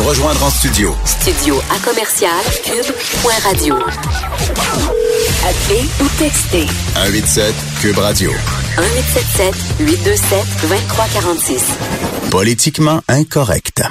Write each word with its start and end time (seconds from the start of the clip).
Nous 0.00 0.08
rejoindre 0.08 0.42
en 0.42 0.50
studio. 0.50 0.94
Studio 1.04 1.60
à 1.70 1.78
commercial 1.84 2.30
cube.radio. 2.64 3.76
Appelez 5.44 5.84
ou 6.00 6.08
textez 6.18 6.66
187 6.94 7.54
Cube 7.80 7.98
Radio. 7.98 8.30
1877 8.78 9.54
827 9.80 10.38
2346. 10.62 11.64
Politiquement 12.30 13.02
incorrect. 13.08 13.82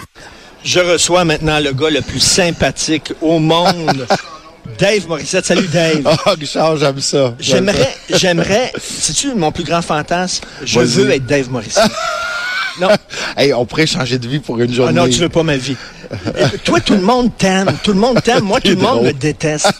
Je 0.63 0.79
reçois 0.79 1.25
maintenant 1.25 1.59
le 1.59 1.73
gars 1.73 1.89
le 1.91 2.01
plus 2.01 2.21
sympathique 2.21 3.13
au 3.21 3.39
monde. 3.39 4.07
Dave 4.79 5.07
Morissette. 5.07 5.45
Salut 5.45 5.67
Dave. 5.67 6.01
Ah, 6.05 6.33
Richard, 6.39 6.77
j'aime 6.77 7.01
ça. 7.01 7.35
J'aimerais, 7.39 7.95
j'aimerais, 8.15 8.71
c'est-tu 8.81 9.33
mon 9.35 9.51
plus 9.51 9.63
grand 9.63 9.81
fantasme? 9.81 10.43
Je 10.63 10.79
veux 10.79 11.11
être 11.11 11.25
Dave 11.25 11.49
Morissette. 11.51 11.91
non. 12.79 12.87
Hey, 13.37 13.53
on 13.53 13.65
pourrait 13.65 13.85
changer 13.87 14.17
de 14.17 14.27
vie 14.27 14.39
pour 14.39 14.59
une 14.59 14.69
Ah 14.71 14.73
journée. 14.75 14.93
non, 14.93 15.07
tu 15.07 15.19
veux 15.19 15.29
pas 15.29 15.43
ma 15.43 15.55
vie. 15.57 15.75
Toi, 16.63 16.79
tout 16.81 16.95
le 16.95 17.01
monde 17.01 17.31
t'aime. 17.37 17.71
Tout 17.83 17.93
le 17.93 17.99
monde 17.99 18.21
t'aime. 18.23 18.43
Moi, 18.43 18.59
tout 18.59 18.69
le 18.71 18.75
monde 18.77 19.03
me 19.03 19.13
déteste. 19.13 19.71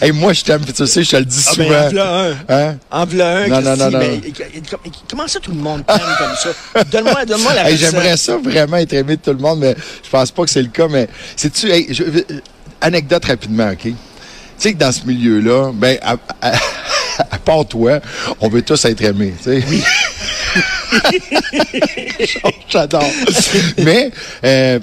Hey, 0.00 0.10
moi, 0.10 0.32
je 0.32 0.42
t'aime, 0.42 0.62
tu 0.64 0.86
sais, 0.86 1.04
je 1.04 1.10
te 1.10 1.16
le 1.16 1.24
dis 1.24 1.44
Ah 1.46 1.52
souvent. 1.52 1.68
ben, 1.68 1.84
en 1.84 1.90
v'là 1.90 2.16
un. 2.18 2.32
Hein? 2.48 2.76
En 2.90 3.04
v'là 3.06 3.36
un, 3.36 3.46
Non, 3.46 3.60
non, 3.60 3.76
non, 3.76 3.90
non. 3.90 3.98
mais, 4.00 4.20
comment 5.08 5.28
ça 5.28 5.38
tout 5.38 5.52
le 5.52 5.58
monde 5.58 5.84
t'aime 5.86 5.98
comme 6.18 6.34
ça? 6.74 6.84
Donne-moi, 6.84 7.24
donne-moi 7.24 7.54
la 7.54 7.70
Hey. 7.70 7.76
J'aimerais 7.76 8.16
ça 8.16 8.36
vraiment 8.36 8.78
être 8.78 8.94
aimé 8.94 9.14
de 9.16 9.20
tout 9.22 9.30
le 9.30 9.38
monde, 9.38 9.60
mais 9.60 9.76
je 10.02 10.10
pense 10.10 10.32
pas 10.32 10.42
que 10.44 10.50
c'est 10.50 10.62
le 10.62 10.68
cas. 10.68 10.88
Mais 10.88 11.08
sais-tu, 11.36 11.70
hey, 11.70 11.86
je- 11.94 12.02
euh, 12.02 12.22
anecdote 12.80 13.24
rapidement, 13.26 13.68
OK? 13.70 13.82
Tu 13.82 13.94
sais 14.58 14.72
que 14.72 14.78
dans 14.78 14.90
ce 14.90 15.04
milieu-là, 15.06 15.70
ben, 15.72 15.98
à, 16.02 16.16
à- 16.42 16.52
à 17.30 17.38
part 17.38 17.64
toi, 17.66 18.00
on 18.40 18.48
veut 18.48 18.62
tous 18.62 18.84
être 18.86 19.02
aimés, 19.02 19.34
tu 19.38 19.44
sais. 19.60 19.64
Oui. 19.68 19.82
J'adore. 22.68 23.10
Mais, 23.78 24.10
euh, 24.44 24.78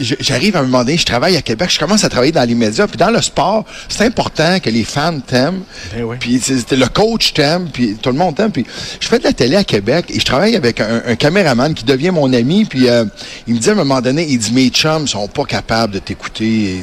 J'arrive 0.00 0.56
à 0.56 0.60
un 0.60 0.62
moment 0.62 0.78
donné, 0.84 0.96
je 0.96 1.04
travaille 1.04 1.36
à 1.36 1.42
Québec, 1.42 1.70
je 1.70 1.78
commence 1.78 2.04
à 2.04 2.08
travailler 2.08 2.32
dans 2.32 2.48
les 2.48 2.54
médias, 2.54 2.86
puis 2.86 2.96
dans 2.96 3.10
le 3.10 3.20
sport, 3.20 3.64
c'est 3.88 4.04
important 4.04 4.58
que 4.60 4.70
les 4.70 4.84
fans 4.84 5.20
t'aiment, 5.20 5.60
Ben 5.94 6.02
oui. 6.04 6.16
puis 6.18 6.40
le 6.70 6.86
coach 6.86 7.34
t'aime, 7.34 7.68
puis 7.72 7.96
tout 8.00 8.10
le 8.10 8.16
monde 8.16 8.34
t'aime, 8.34 8.50
puis 8.50 8.64
je 8.98 9.06
fais 9.08 9.18
de 9.18 9.24
la 9.24 9.32
télé 9.32 9.56
à 9.56 9.64
Québec 9.64 10.06
et 10.08 10.18
je 10.18 10.24
travaille 10.24 10.56
avec 10.56 10.80
un, 10.80 11.02
un 11.06 11.16
caméraman 11.16 11.74
qui 11.74 11.84
devient 11.84 12.10
mon 12.10 12.32
ami, 12.32 12.64
puis 12.64 12.88
euh, 12.88 13.04
il 13.46 13.54
me 13.54 13.58
dit 13.60 13.68
à 13.68 13.72
un 13.72 13.76
moment 13.76 14.00
donné, 14.00 14.26
il 14.28 14.38
dit 14.38 14.52
mes 14.52 14.68
chums 14.70 15.06
sont 15.06 15.28
pas 15.28 15.44
capables 15.44 15.92
de 15.94 15.98
t'écouter. 15.98 16.82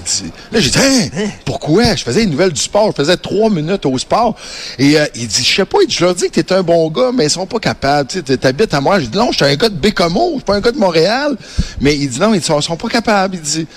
Là 0.52 0.60
j'ai 0.60 0.70
dit 0.70 0.78
Hein? 0.78 1.30
pourquoi? 1.46 1.96
Je 1.96 2.04
faisais 2.04 2.24
une 2.24 2.30
nouvelle 2.30 2.52
du 2.54 2.62
sport, 2.62 2.92
je 2.92 3.02
faisais 3.02 3.18
trois 3.18 3.50
minutes 3.50 3.86
au 3.86 3.98
sport 3.98 4.36
et 4.78 5.00
euh, 5.00 5.06
il 5.16 5.28
dit 5.28 5.44
je 5.44 5.56
sais 5.56 5.66
pas, 5.66 5.80
il 5.82 5.88
dit, 5.88 5.96
je 5.96 6.06
leur 6.06 6.14
dis 6.14 6.30
que 6.30 6.40
t'es 6.40 6.54
un 6.54 6.62
bon 6.64 6.88
gars, 6.90 7.12
mais 7.14 7.26
ils 7.26 7.30
sont 7.30 7.46
pas 7.48 7.60
capables. 7.60 8.08
Tu 8.10 8.22
sais, 8.26 8.38
t'habites 8.38 8.74
à 8.74 8.82
moi. 8.82 9.00
Je 9.00 9.06
dis 9.08 9.18
non, 9.18 9.32
je 9.32 9.38
suis 9.38 9.46
un 9.46 9.56
gars 9.56 9.70
de 9.70 9.76
Bécomo, 9.76 10.30
je 10.34 10.36
suis 10.36 10.44
pas 10.44 10.56
un 10.56 10.60
gars 10.62 10.72
de 10.72 10.78
Montréal, 10.78 11.36
mais 11.82 11.96
il 11.96 12.10
dit 12.10 12.20
non, 12.20 12.34
ils 12.34 12.44
sont, 12.44 12.60
sont 12.62 12.76
pas 12.76 12.88
capables. 12.90 13.07
Il 13.34 13.42
dit 13.42 13.68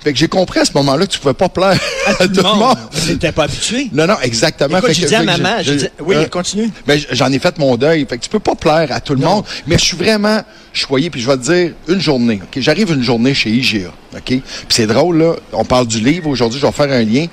fait 0.00 0.12
que 0.12 0.18
j'ai 0.20 0.28
compris 0.28 0.60
à 0.60 0.64
ce 0.64 0.70
moment-là 0.74 1.06
que 1.06 1.10
tu 1.10 1.18
pouvais 1.18 1.34
pas 1.34 1.48
plaire 1.48 1.76
à 2.06 2.14
tout 2.28 2.36
le 2.36 2.42
monde. 2.42 2.76
T'étais 3.04 3.32
pas 3.32 3.44
habitué. 3.44 3.88
Non, 3.92 4.06
non, 4.06 4.14
exactement. 4.22 4.78
Écoute, 4.78 4.92
j'ai 4.92 5.06
dit 5.06 5.14
à 5.16 5.22
maman, 5.24 5.56
j'ai 5.60 5.74
dit- 5.74 5.88
oui, 6.00 6.14
continue. 6.30 6.70
Ben, 6.86 6.96
j- 6.96 7.06
j'en 7.10 7.32
ai 7.32 7.40
fait 7.40 7.58
mon 7.58 7.76
deuil. 7.76 8.06
Fait 8.08 8.16
que 8.16 8.22
tu 8.22 8.28
peux 8.30 8.38
pas 8.38 8.54
plaire 8.54 8.92
à 8.92 9.00
tout 9.00 9.14
le 9.14 9.20
monde. 9.20 9.44
Mais 9.66 9.76
je 9.76 9.84
suis 9.84 9.96
vraiment 9.96 10.40
choyé. 10.72 11.10
Puis 11.10 11.20
je 11.20 11.26
vais 11.28 11.36
te 11.36 11.42
dire, 11.42 11.72
une 11.88 12.00
journée. 12.00 12.40
ok? 12.40 12.62
J'arrive 12.62 12.92
une 12.92 13.02
journée 13.02 13.34
chez 13.34 13.50
IGA. 13.50 13.88
OK? 14.14 14.22
Puis 14.24 14.42
c'est 14.68 14.86
drôle, 14.86 15.18
là. 15.18 15.32
On 15.52 15.64
parle 15.64 15.88
du 15.88 15.98
livre 15.98 16.28
aujourd'hui. 16.30 16.60
Je 16.60 16.64
vais 16.66 16.72
faire 16.72 16.92
un 16.92 17.02
lien. 17.02 17.26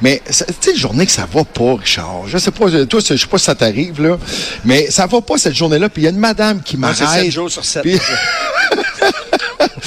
Mais, 0.00 0.22
tu 0.24 0.32
sais, 0.32 0.46
une 0.70 0.78
journée 0.78 1.06
que 1.06 1.12
ça 1.12 1.26
va 1.30 1.42
pas, 1.42 1.74
Richard. 1.74 2.22
Je 2.28 2.38
sais 2.38 2.52
pas, 2.52 2.66
euh, 2.66 2.86
toi, 2.86 3.00
je 3.04 3.16
sais 3.16 3.26
pas 3.26 3.38
si 3.38 3.44
ça 3.46 3.56
t'arrive, 3.56 4.00
là. 4.00 4.16
Mais 4.64 4.88
ça 4.92 5.06
va 5.06 5.20
pas, 5.22 5.38
cette 5.38 5.54
journée-là. 5.56 5.88
Puis 5.88 6.02
il 6.02 6.04
y 6.04 6.08
a 6.08 6.10
une 6.10 6.18
madame 6.18 6.62
qui 6.62 6.76
Moi, 6.76 6.90
m'arrête. 6.90 7.08
c'est 7.18 7.24
7 7.24 7.32
jours 7.32 7.50
sur 7.50 7.64
7. 7.64 7.82
Puis- 7.82 7.98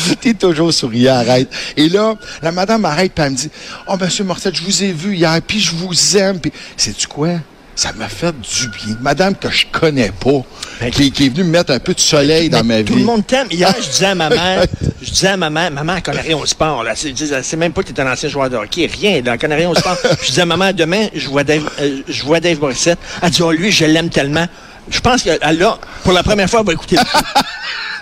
T'es 0.22 0.34
toujours 0.34 0.74
souriant, 0.74 1.16
arrête. 1.16 1.50
Et 1.78 1.90
là, 1.90 2.16
la 2.42 2.52
madame 2.52 2.82
m'arrête 2.82 3.12
puis 3.14 3.24
elle 3.24 3.32
me 3.32 3.38
dit 3.38 3.50
Oh, 3.88 3.96
monsieur 4.00 4.24
Morissette, 4.24 4.56
je 4.56 4.64
vous 4.64 4.84
ai 4.84 4.92
vu 4.92 5.16
hier, 5.16 5.40
puis 5.46 5.60
je 5.60 5.72
vous 5.72 6.18
aime. 6.18 6.40
Puis, 6.40 6.52
sais-tu 6.78 7.08
quoi? 7.08 7.30
Ça 7.78 7.92
m'a 7.92 8.08
fait 8.08 8.34
du 8.40 8.70
bien. 8.70 8.96
Madame 9.02 9.36
que 9.36 9.50
je 9.52 9.66
connais 9.70 10.10
pas, 10.10 10.42
Ben, 10.80 10.90
qui, 10.92 11.12
qui 11.12 11.26
est 11.26 11.30
venue 11.30 11.44
me 11.44 11.50
mettre 11.52 11.74
un 11.74 11.80
peu 11.80 11.94
de 11.94 12.00
soleil 12.00 12.50
dans 12.50 12.64
ma 12.64 12.82
tout 12.84 12.94
vie. 12.94 13.00
le 13.02 13.06
monde 13.06 13.28
t'aime. 13.28 13.48
Hier, 13.52 13.74
je 13.82 13.90
disais 13.90 14.06
à 14.06 14.16
ma 14.16 14.30
mère, 14.30 14.64
je 15.02 15.10
disais 15.12 15.28
à 15.28 15.36
ma 15.36 15.50
mère, 15.50 15.72
maman, 15.72 15.96
elle 15.98 16.02
connaît 16.02 16.22
rien 16.22 16.38
au 16.38 16.46
sport. 16.46 16.84
Là. 16.86 16.94
C'est, 16.96 17.14
c'est- 17.18 17.44
c'est 17.44 17.58
même 17.58 17.74
pas 17.74 17.84
que 17.84 17.90
tu 17.92 17.94
es 17.94 18.00
un 18.00 18.10
ancien 18.10 18.30
joueur 18.30 18.50
de 18.50 18.56
hockey, 18.56 18.90
rien. 18.90 19.22
Elle 19.26 19.38
connaît 19.38 19.56
rien 19.56 19.70
au 19.70 19.76
sport. 19.76 19.98
je 20.22 20.26
disais 20.28 20.44
à 20.44 20.46
maman, 20.46 20.72
demain, 20.72 21.08
je 21.14 21.28
vois 21.28 21.44
Dave, 21.44 21.70
euh, 21.82 22.00
je 22.08 22.24
vois 22.24 22.40
Dave 22.40 22.62
Morissette. 22.62 22.98
Elle 23.22 23.30
dit, 23.32 23.42
oh, 23.44 23.52
lui, 23.52 23.74
je 23.74 23.84
l'aime 23.84 24.10
tellement. 24.10 24.48
Je 24.90 25.00
pense 25.02 25.24
qu'elle 25.24 25.42
a, 25.44 25.78
pour 26.04 26.14
la 26.14 26.24
première 26.24 26.50
fois, 26.50 26.62
elle 26.62 26.68
va 26.68 26.72
écouter. 26.74 26.96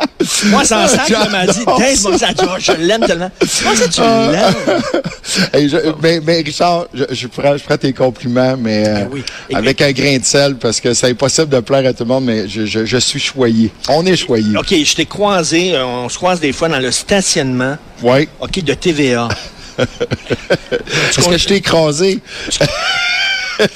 Moi, 0.46 0.64
sans 0.64 0.86
sac, 0.88 1.10
elle 1.24 1.30
m'a 1.30 1.46
dit, 1.46 1.60
je 1.60 2.72
l'aime 2.80 3.00
tellement. 3.06 3.30
Comment 3.62 3.76
ça, 3.76 3.88
tu 3.88 4.00
l'aimes? 4.00 4.82
Hey, 5.52 5.68
je- 5.68 5.76
mais, 6.02 6.20
mais 6.24 6.40
Richard, 6.40 6.86
je, 6.92 7.04
je, 7.10 7.26
prends, 7.28 7.56
je 7.56 7.62
prends 7.62 7.76
tes 7.76 7.92
compliments, 7.92 8.56
mais 8.58 8.88
euh, 8.88 8.94
Ben 8.94 9.08
oui. 9.12 9.22
Et- 9.48 9.54
avec 9.54 9.80
un 9.80 9.92
grain 9.92 10.18
de 10.18 10.24
sel, 10.24 10.56
parce 10.56 10.80
que 10.80 10.92
c'est 10.92 11.08
impossible 11.10 11.48
de 11.48 11.60
plaire 11.60 11.86
à 11.88 11.92
tout 11.92 12.02
le 12.04 12.08
monde, 12.08 12.24
mais 12.24 12.48
je, 12.48 12.66
je, 12.66 12.84
je 12.84 12.96
suis 12.96 13.20
choyé. 13.20 13.70
On 13.88 14.04
est 14.06 14.16
choyé. 14.16 14.56
OK, 14.56 14.68
je 14.84 14.94
t'ai 14.94 15.06
croisé, 15.06 15.74
euh, 15.76 15.84
on 15.84 16.08
se 16.08 16.16
croise 16.16 16.40
des 16.40 16.52
fois 16.52 16.68
dans 16.68 16.80
le 16.80 16.90
stationnement, 16.90 17.76
Oui. 18.02 18.28
OK, 18.40 18.62
de 18.64 18.74
TVA. 18.74 19.28
Est-ce 19.78 21.28
que 21.28 21.38
je 21.38 21.46
t'ai 21.46 21.56
écrasé? 21.56 22.18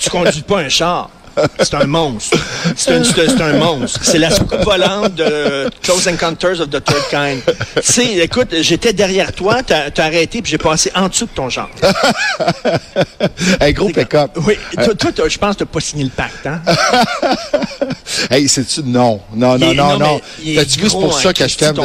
tu 0.01 0.11
conduis 0.11 0.43
pas 0.43 0.59
un 0.61 0.69
char. 0.69 1.11
C'est 1.59 1.75
un 1.75 1.87
monstre. 1.87 2.39
C'est 2.77 2.93
un, 3.41 3.53
monstre. 3.55 4.01
C'est 4.03 4.19
la 4.19 4.31
soucoupe 4.31 4.65
volante 4.65 5.15
de 5.15 5.71
Close 5.83 6.09
Encounters 6.09 6.61
of 6.61 6.71
the 6.71 6.83
Third 6.83 7.09
Kind. 7.11 7.57
C'est, 7.83 8.15
écoute, 8.17 8.55
j'étais 8.61 8.93
derrière 8.93 9.33
toi, 9.33 9.63
t'as 9.63 9.89
as 9.97 10.03
arrêté, 10.05 10.43
puis 10.43 10.51
j'ai 10.51 10.59
passé 10.59 10.91
en 10.95 11.09
dessous 11.09 11.27
de 11.27 11.31
ton 11.31 11.49
char. 11.49 11.69
Un 13.61 13.73
gros 13.73 13.89
pick-up. 13.89 14.33
Oui, 14.37 14.59
toi, 14.99 15.13
toi, 15.13 15.29
je 15.29 15.39
pense 15.39 15.55
que 15.55 15.61
t'as 15.61 15.71
pas 15.71 15.81
signé 15.81 16.05
le 16.05 16.11
pacte, 16.11 16.47
hein? 16.47 16.61
Hey, 18.31 18.49
c'est-tu? 18.49 18.83
Non. 18.85 19.21
Non, 19.35 19.59
non, 19.59 19.71
est- 19.71 19.75
non, 19.75 19.99
non, 19.99 20.21
T'as-tu 20.55 20.81
vu, 20.81 20.89
c'est 20.89 20.91
pour 20.91 21.19
ça 21.19 21.33
que 21.33 21.47
je 21.47 21.57
t'aime. 21.57 21.77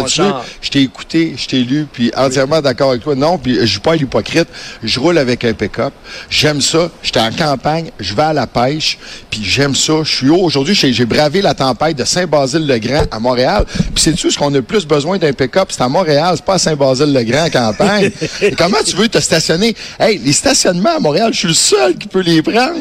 Je 0.62 0.70
t'ai 0.70 0.82
écouté, 0.82 1.34
je 1.38 1.48
t'ai 1.48 1.64
lu, 1.64 1.88
puis 1.92 2.12
entièrement 2.16 2.62
d'accord 2.62 2.92
avec 2.92 3.04
toi. 3.04 3.16
Non, 3.16 3.38
puis 3.38 3.58
je 3.60 3.66
suis 3.66 3.80
pas 3.80 3.96
l'hypocrite. 3.96 4.48
Je 4.84 5.00
roule 5.00 5.18
avec 5.18 5.44
un 5.46 5.54
pick-up. 5.54 5.94
J'aime 6.30 6.62
ça. 6.62 6.90
J'étais 7.02 7.20
en 7.20 7.32
campagne. 7.32 7.92
Je 8.00 8.14
vais 8.14 8.24
à 8.24 8.34
la 8.34 8.48
pêche. 8.48 8.98
Puis 9.30 9.39
j'aime 9.42 9.76
ça. 9.76 9.94
Je 10.04 10.16
suis 10.16 10.30
haut. 10.30 10.42
Aujourd'hui, 10.44 10.74
j'ai 10.76 11.06
bravé 11.06 11.42
la 11.42 11.54
tempête 11.54 11.98
de 11.98 12.04
Saint-Basile-le-Grand 12.06 13.06
à 13.12 13.20
Montréal. 13.20 13.66
Puis 13.94 14.04
sais-tu 14.04 14.32
ce 14.32 14.38
qu'on 14.38 14.50
a 14.54 14.58
le 14.58 14.62
plus 14.62 14.86
besoin 14.86 15.18
d'un 15.18 15.34
pick-up? 15.34 15.70
C'est 15.72 15.82
à 15.82 15.90
Montréal. 15.90 16.34
C'est 16.36 16.46
pas 16.46 16.56
à 16.56 16.60
Saint-Basile-le-Grand 16.60 17.46
en 17.46 17.50
campagne. 17.50 18.12
Et 18.42 18.52
comment 18.52 18.78
tu 18.86 18.96
veux 18.96 19.08
te 19.10 19.20
stationner? 19.20 19.76
Hey, 20.00 20.18
les 20.20 20.34
stationnements 20.34 20.98
à 20.98 21.00
Montréal, 21.00 21.32
je 21.34 21.40
suis 21.40 21.48
le 21.48 21.54
seul 21.54 21.96
qui 21.98 22.08
peut 22.08 22.22
les 22.22 22.42
prendre. 22.42 22.76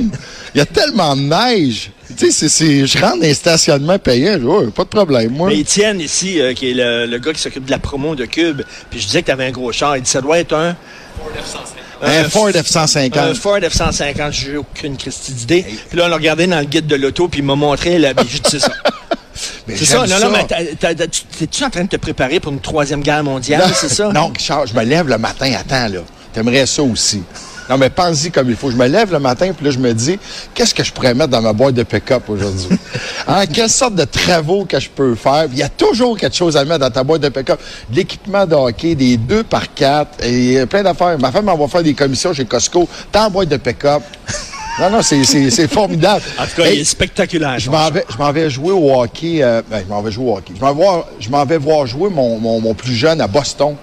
Il 0.54 0.58
y 0.58 0.60
a 0.60 0.66
tellement 0.66 1.14
de 1.16 1.22
neige. 1.22 1.90
Tu 2.16 2.30
sais, 2.32 2.48
c'est- 2.48 2.86
je 2.86 2.98
rentre 2.98 3.16
dans 3.16 3.22
les 3.22 3.34
stationnements 3.34 3.98
payants. 3.98 4.38
Ouais, 4.40 4.66
pas 4.68 4.84
de 4.84 4.88
problème, 4.88 5.30
moi. 5.32 5.48
Mais 5.50 5.58
Étienne, 5.58 6.00
ici, 6.00 6.40
euh, 6.40 6.54
qui 6.54 6.70
est 6.70 6.74
le, 6.74 7.04
le 7.06 7.18
gars 7.18 7.32
qui 7.34 7.40
s'occupe 7.40 7.66
de 7.66 7.70
la 7.70 7.78
promo 7.78 8.14
de 8.14 8.24
Cube, 8.24 8.62
puis 8.90 8.98
je 8.98 9.06
disais 9.06 9.20
que 9.22 9.26
t'avais 9.26 9.44
un 9.46 9.50
gros 9.50 9.70
char, 9.72 9.96
il 9.96 10.02
dit 10.02 10.10
ça 10.10 10.20
doit 10.22 10.38
être 10.38 10.54
un... 10.54 10.74
Un 12.02 12.24
Ford 12.24 12.46
Un 12.46 12.50
F-150. 12.50 13.34
Ford 13.34 13.58
F-150, 13.58 14.32
j'ai 14.32 14.56
aucune 14.56 14.96
Christie 14.96 15.32
d'idée. 15.32 15.64
Puis 15.88 15.98
là, 15.98 16.04
on 16.06 16.08
l'a 16.08 16.16
regardé 16.16 16.46
dans 16.46 16.60
le 16.60 16.64
guide 16.66 16.86
de 16.86 16.96
l'auto, 16.96 17.28
puis 17.28 17.40
il 17.40 17.44
m'a 17.44 17.54
montré 17.56 17.98
la... 17.98 18.14
Dit, 18.18 18.40
c'est 18.48 18.60
ça. 18.60 18.72
C'est 19.68 19.84
ça, 19.84 20.06
non, 20.06 20.18
non, 20.20 20.30
mais 20.30 20.46
t'es-tu 20.46 21.64
en 21.64 21.70
train 21.70 21.84
de 21.84 21.88
te 21.88 21.96
préparer 21.96 22.40
pour 22.40 22.52
une 22.52 22.60
troisième 22.60 23.02
guerre 23.02 23.22
mondiale, 23.22 23.64
c'est 23.74 23.88
ça? 23.88 24.10
Non, 24.12 24.32
je 24.38 24.74
me 24.74 24.84
lève 24.84 25.08
le 25.08 25.18
matin. 25.18 25.52
Attends, 25.58 25.88
là. 25.88 26.00
T'aimerais 26.32 26.66
ça 26.66 26.82
aussi. 26.82 27.22
Non, 27.68 27.76
mais 27.78 27.90
pense-y 27.90 28.30
comme 28.30 28.48
il 28.48 28.56
faut. 28.56 28.70
Je 28.70 28.76
me 28.76 28.86
lève 28.86 29.12
le 29.12 29.18
matin, 29.18 29.50
puis 29.54 29.64
là, 29.66 29.70
je 29.70 29.78
me 29.78 29.92
dis, 29.92 30.18
qu'est-ce 30.54 30.74
que 30.74 30.82
je 30.82 30.92
pourrais 30.92 31.14
mettre 31.14 31.30
dans 31.30 31.42
ma 31.42 31.52
boîte 31.52 31.74
de 31.74 31.82
pick-up 31.82 32.22
aujourd'hui? 32.28 32.78
hein, 33.28 33.44
quelle 33.46 33.68
sorte 33.68 33.94
de 33.94 34.04
travaux 34.04 34.64
que 34.64 34.80
je 34.80 34.88
peux 34.88 35.14
faire? 35.14 35.46
Il 35.52 35.58
y 35.58 35.62
a 35.62 35.68
toujours 35.68 36.16
quelque 36.16 36.36
chose 36.36 36.56
à 36.56 36.64
mettre 36.64 36.80
dans 36.80 36.90
ta 36.90 37.04
boîte 37.04 37.20
de 37.22 37.28
pick-up. 37.28 37.60
De 37.90 37.96
l'équipement 37.96 38.46
de 38.46 38.54
hockey, 38.54 38.94
des 38.94 39.16
2 39.16 39.42
par 39.44 39.72
4 39.74 40.24
et 40.24 40.64
plein 40.66 40.82
d'affaires. 40.82 41.18
Ma 41.18 41.30
femme 41.30 41.44
m'envoie 41.46 41.68
faire 41.68 41.82
des 41.82 41.94
commissions 41.94 42.32
chez 42.32 42.44
Costco. 42.46 42.88
T'as 43.12 43.26
en 43.26 43.30
boîte 43.30 43.48
de 43.48 43.56
pick-up. 43.56 44.02
Non, 44.80 44.90
non, 44.90 45.02
c'est- 45.02 45.24
c'est 45.24 45.50
c'est 45.50 45.66
formidable. 45.66 46.22
En 46.38 46.44
tout 46.44 46.54
cas, 46.62 46.66
Hey, 46.68 46.76
il 46.76 46.80
est 46.82 46.84
spectaculaire. 46.84 47.58
je 47.58 47.68
m'en 47.68 47.90
vais, 47.90 48.04
je 48.08 48.16
m'en 48.16 48.30
vais 48.30 48.48
jouer 48.48 48.70
au 48.70 48.94
hockey. 49.00 49.42
euh, 49.42 49.60
ben, 49.68 49.82
je 49.84 49.92
m'en 49.92 50.00
vais 50.00 50.12
jouer 50.12 50.30
au 50.30 50.36
hockey. 50.36 50.52
Je 50.56 50.60
m'en 50.60 50.68
vais 50.72 50.80
voir, 50.84 51.04
je 51.18 51.28
m'en 51.30 51.44
vais 51.44 51.58
voir 51.58 51.84
jouer 51.84 52.08
mon, 52.10 52.38
mon, 52.38 52.60
mon 52.60 52.74
plus 52.74 52.94
jeune 52.94 53.20
à 53.20 53.26
Boston. 53.26 53.74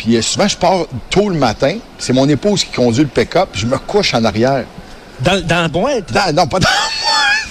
Puis 0.00 0.16
euh, 0.16 0.22
souvent, 0.22 0.48
je 0.48 0.56
pars 0.56 0.86
tôt 1.10 1.28
le 1.28 1.34
matin. 1.38 1.76
C'est 1.98 2.14
mon 2.14 2.26
épouse 2.26 2.64
qui 2.64 2.70
conduit 2.70 3.02
le 3.02 3.10
pick-up. 3.10 3.50
Je 3.52 3.66
me 3.66 3.76
couche 3.76 4.14
en 4.14 4.24
arrière. 4.24 4.64
Dans, 5.20 5.38
dans 5.46 5.60
la 5.60 5.68
boîte? 5.68 6.10
Dans- 6.10 6.34
non, 6.34 6.46
pas 6.46 6.58
dans, 6.58 6.68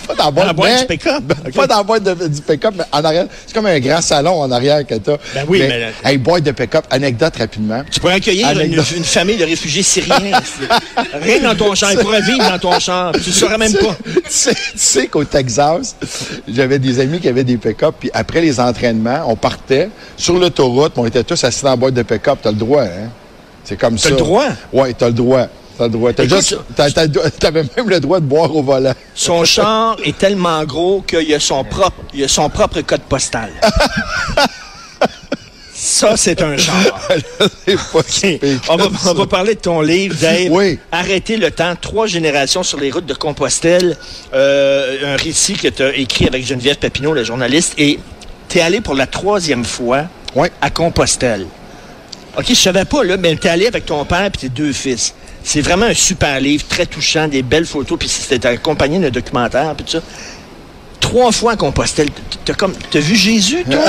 pas 0.10 0.16
dans 0.16 0.26
la 0.26 0.32
boîte, 0.32 0.48
la 0.48 0.54
boîte 0.54 0.72
mais- 0.72 0.80
du 0.82 0.86
pick-up? 0.88 1.24
Pas 1.56 1.68
dans 1.68 1.78
la 1.78 1.84
boîte 1.84 2.04
de- 2.04 2.28
du 2.28 2.42
pick-up, 2.42 2.74
mais 2.76 2.84
en 2.92 3.04
arrière. 3.04 3.28
C'est 3.46 3.54
comme 3.54 3.66
un 3.68 3.80
grand 3.80 4.02
salon 4.02 4.42
en 4.42 4.52
arrière 4.52 4.86
que 4.86 4.96
t'as. 4.96 5.18
Ben 5.36 5.46
oui, 5.48 5.64
mais- 5.68 5.92
Hey, 6.04 6.18
boîte 6.18 6.44
de 6.44 6.52
pick-up, 6.52 6.86
anecdote 6.90 7.36
rapidement. 7.38 7.84
Tu 7.92 8.00
pourrais 8.00 8.16
accueillir 8.16 8.50
une, 8.60 8.82
famille 9.04 9.38
de 9.38 9.46
réfugiés 9.46 9.84
syriens. 9.84 10.16
Rien 11.22 11.40
dans 11.42 11.56
ton 11.56 11.76
champ. 11.76 11.90
Ils 11.92 12.00
pourraient 12.00 12.22
vivre 12.22 12.50
dans 12.50 12.58
ton 12.58 12.80
champ. 12.80 13.12
Tu 13.14 13.30
ne 13.30 13.34
saurais 13.34 13.58
même 13.58 13.74
pas. 13.74 13.96
tu 14.04 14.22
sais, 14.30 14.54
tu 14.54 14.60
sais 14.76 15.08
qu'au 15.08 15.24
Texas, 15.24 15.96
j'avais 16.48 16.80
des 16.80 17.00
amis 17.00 17.20
qui 17.20 17.28
avaient 17.28 17.44
des 17.44 17.58
pick-up, 17.58 17.96
puis 18.00 18.10
après 18.14 18.42
les 18.42 18.60
entraînements, 18.60 19.24
on 19.28 19.36
partait 19.36 19.90
sur 20.18 20.38
l'autoroute, 20.38 20.94
on 20.98 21.06
était 21.06 21.24
tous 21.24 21.44
assis 21.44 21.64
dans 21.64 21.72
la 21.72 21.76
boîte 21.76 21.94
de 21.94 22.04
pick-up. 22.04 22.40
T'as 22.42 22.52
le 22.52 22.58
droit, 22.58 22.84
hein? 22.84 23.10
C'est 23.64 23.78
comme 23.78 23.98
ça. 23.98 24.10
le 24.10 24.16
droit? 24.16 24.48
Oui, 24.74 24.94
t'as 24.98 25.08
le 25.08 25.14
droit. 25.14 25.48
T'as 25.80 25.86
le 25.86 25.92
droit. 25.92 26.12
T'as 26.12 26.26
Écoute, 26.26 26.38
juste, 26.40 26.58
t'as- 26.76 26.92
t'as- 26.92 27.08
t'avais 27.08 27.64
même 27.78 27.90
le 27.90 28.00
droit 28.02 28.20
de 28.20 28.26
boire 28.26 28.54
au 28.54 28.62
volant. 28.62 28.94
Son 29.16 29.46
char 29.46 29.96
est 30.04 30.18
tellement 30.18 30.62
gros 30.66 31.02
qu'il 31.02 31.34
a 31.34 31.40
son 31.40 31.64
propre, 31.64 31.96
il 32.14 32.22
a 32.26 32.28
son 32.28 32.50
propre 32.50 32.82
code 32.82 33.02
postal. 33.04 33.50
Ça, 35.74 36.18
c'est 36.18 36.42
un 36.42 36.56
pire 37.66 37.80
On 38.68 38.76
va, 38.76 38.88
on 39.08 39.14
va 39.14 39.26
parler 39.28 39.56
de 39.56 39.62
ton 39.62 39.80
livre, 39.80 40.14
Dave. 40.20 40.50
Oui. 40.52 40.78
Arrêter 40.92 41.38
le 41.38 41.52
temps, 41.52 41.74
trois 41.80 42.06
générations 42.06 42.64
sur 42.64 42.78
les 42.82 42.92
routes 42.92 43.06
de 43.06 43.14
Compostelle. 43.14 43.96
Euh, 44.34 45.14
un 45.14 45.16
récit 45.16 45.54
que 45.54 45.70
tu 45.70 45.82
as 45.82 45.96
écrit 45.96 46.28
avec 46.28 46.46
Geneviève 46.46 46.76
Papineau, 46.76 47.14
la 47.14 47.24
journaliste. 47.24 47.76
Et 47.78 47.98
tu 48.50 48.58
es 48.58 48.62
allé 48.62 48.82
pour 48.82 48.94
la 48.96 49.08
troisième 49.08 49.64
fois 49.64 50.04
à 50.62 50.70
Compostelle. 50.70 51.46
OK, 52.38 52.46
je 52.50 52.54
savais 52.56 52.84
pas, 52.86 53.06
là, 53.06 53.16
mais 53.16 53.38
tu 53.38 53.48
es 53.48 53.50
allé 53.50 53.68
avec 53.68 53.86
ton 53.86 54.04
père 54.04 54.26
et 54.26 54.32
tes 54.32 54.50
deux 54.50 54.74
fils. 54.74 55.14
C'est 55.44 55.62
vraiment 55.62 55.86
un 55.86 55.94
super 55.94 56.40
livre, 56.40 56.66
très 56.68 56.86
touchant, 56.86 57.28
des 57.28 57.42
belles 57.42 57.66
photos, 57.66 57.98
puis 57.98 58.10
c'était 58.10 58.48
accompagné 58.48 59.00
d'un 59.00 59.10
documentaire, 59.10 59.74
puis 59.76 59.86
tout 59.86 59.92
ça. 59.92 60.02
Trois 61.00 61.32
fois 61.32 61.56
Compostelle. 61.56 62.10
T'as 62.44 62.54
comme, 62.54 62.74
t'as 62.92 63.00
vu 63.00 63.16
Jésus, 63.16 63.64
toi? 63.64 63.86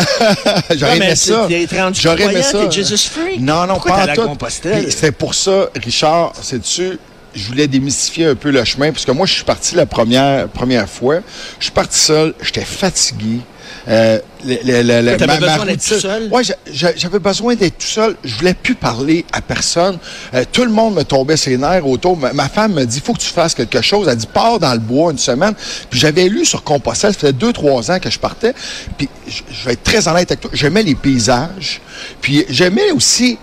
J'aurais 0.76 0.96
aimé 0.96 1.16
ça. 1.16 1.48
J'aurais 1.92 2.24
aimé 2.24 2.42
ça. 2.42 2.64
t'es 2.64 2.70
Jesus 2.70 3.08
freak. 3.08 3.40
Non, 3.40 3.66
non, 3.66 3.74
Pourquoi 3.74 4.06
pas 4.06 4.12
à. 4.12 4.16
Compostelle? 4.16 4.92
C'est 4.92 5.12
pour 5.12 5.34
ça, 5.34 5.68
Richard, 5.74 6.32
sais-tu, 6.40 6.98
je 7.34 7.46
voulais 7.46 7.66
démystifier 7.66 8.26
un 8.26 8.34
peu 8.34 8.50
le 8.50 8.64
chemin, 8.64 8.92
parce 8.92 9.04
que 9.04 9.12
moi, 9.12 9.26
je 9.26 9.32
suis 9.34 9.44
parti 9.44 9.74
la 9.74 9.86
première, 9.86 10.48
première 10.48 10.88
fois. 10.88 11.16
Je 11.58 11.64
suis 11.64 11.72
parti 11.72 11.98
seul, 11.98 12.34
j'étais 12.42 12.64
fatigué. 12.64 13.40
Euh, 13.88 14.18
le- 14.44 14.82
le- 14.82 14.82
le- 14.82 15.16
besoin 15.40 15.66
d'être 15.66 15.82
tout 15.94 16.00
seul? 16.00 16.28
J'a- 16.72 16.96
j'avais 16.96 17.18
besoin 17.18 17.54
d'être 17.54 17.78
tout 17.78 17.86
seul. 17.86 18.16
Je 18.24 18.34
voulais 18.36 18.54
plus 18.54 18.74
parler 18.74 19.24
à 19.32 19.40
personne. 19.40 19.98
Euh, 20.34 20.44
tout 20.50 20.64
le 20.64 20.70
monde 20.70 20.94
me 20.94 21.02
tombait 21.04 21.36
ses 21.36 21.56
nerfs 21.56 21.86
autour. 21.86 22.16
Ma, 22.16 22.32
ma 22.32 22.48
femme 22.48 22.74
me 22.74 22.84
dit, 22.84 23.00
faut 23.04 23.12
que 23.12 23.20
tu 23.20 23.28
fasses 23.30 23.54
quelque 23.54 23.80
chose. 23.82 24.08
Elle 24.08 24.16
dit, 24.16 24.26
pars 24.32 24.58
dans 24.58 24.72
le 24.72 24.78
bois 24.78 25.12
une 25.12 25.18
semaine. 25.18 25.54
Puis 25.90 25.98
j'avais 26.00 26.28
lu 26.28 26.44
sur 26.44 26.62
Compostelle, 26.64 27.12
ça 27.12 27.18
faisait 27.20 27.32
deux, 27.32 27.52
trois 27.52 27.90
ans 27.90 27.98
que 27.98 28.10
je 28.10 28.18
partais. 28.18 28.54
Puis 28.96 29.08
je, 29.28 29.42
je 29.52 29.64
vais 29.66 29.72
être 29.74 29.82
très 29.82 30.06
honnête 30.08 30.30
avec 30.30 30.40
toi, 30.40 30.50
j'aimais 30.54 30.82
les 30.82 30.94
paysages. 30.94 31.80
Puis 32.20 32.44
j'aimais 32.48 32.90
aussi 32.92 33.38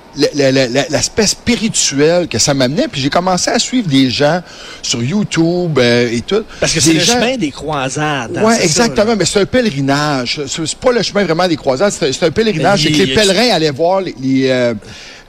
l'aspect 0.90 1.28
spirituel 1.28 2.28
que 2.28 2.40
ça 2.40 2.54
m'amenait. 2.54 2.88
Puis 2.88 3.02
j'ai 3.02 3.10
commencé 3.10 3.50
à 3.52 3.60
suivre 3.60 3.88
des 3.88 4.10
gens 4.10 4.42
sur 4.82 5.04
YouTube 5.04 5.78
euh, 5.80 6.10
et 6.12 6.22
tout. 6.22 6.44
Parce 6.60 6.74
que 6.74 6.80
c'est 6.80 6.94
le 6.94 7.00
gens- 7.00 7.14
chemin 7.14 7.38
des 7.38 7.52
croisades. 7.52 8.38
hein, 8.38 8.42
oui, 8.46 8.54
ça, 8.56 8.64
exactement. 8.64 9.16
mais 9.16 9.26
c'est 9.26 9.42
un 9.42 9.46
pèlerinage. 9.46 10.42
C'est 10.48 10.66
c'est 10.66 10.78
pas 10.88 10.94
le 10.94 11.04
chemin 11.04 11.24
vraiment 11.24 11.48
des 11.48 11.56
croisades. 11.56 11.92
C'est 11.92 12.24
un 12.24 12.32
pèlerinage. 12.32 12.84
C'est 12.84 12.92
que 12.92 12.98
les 12.98 13.14
pèlerins 13.14 13.56
allaient 13.56 13.72
voir 13.72 14.02
les, 14.02 14.16
les, 14.22 14.50
euh, 14.50 14.74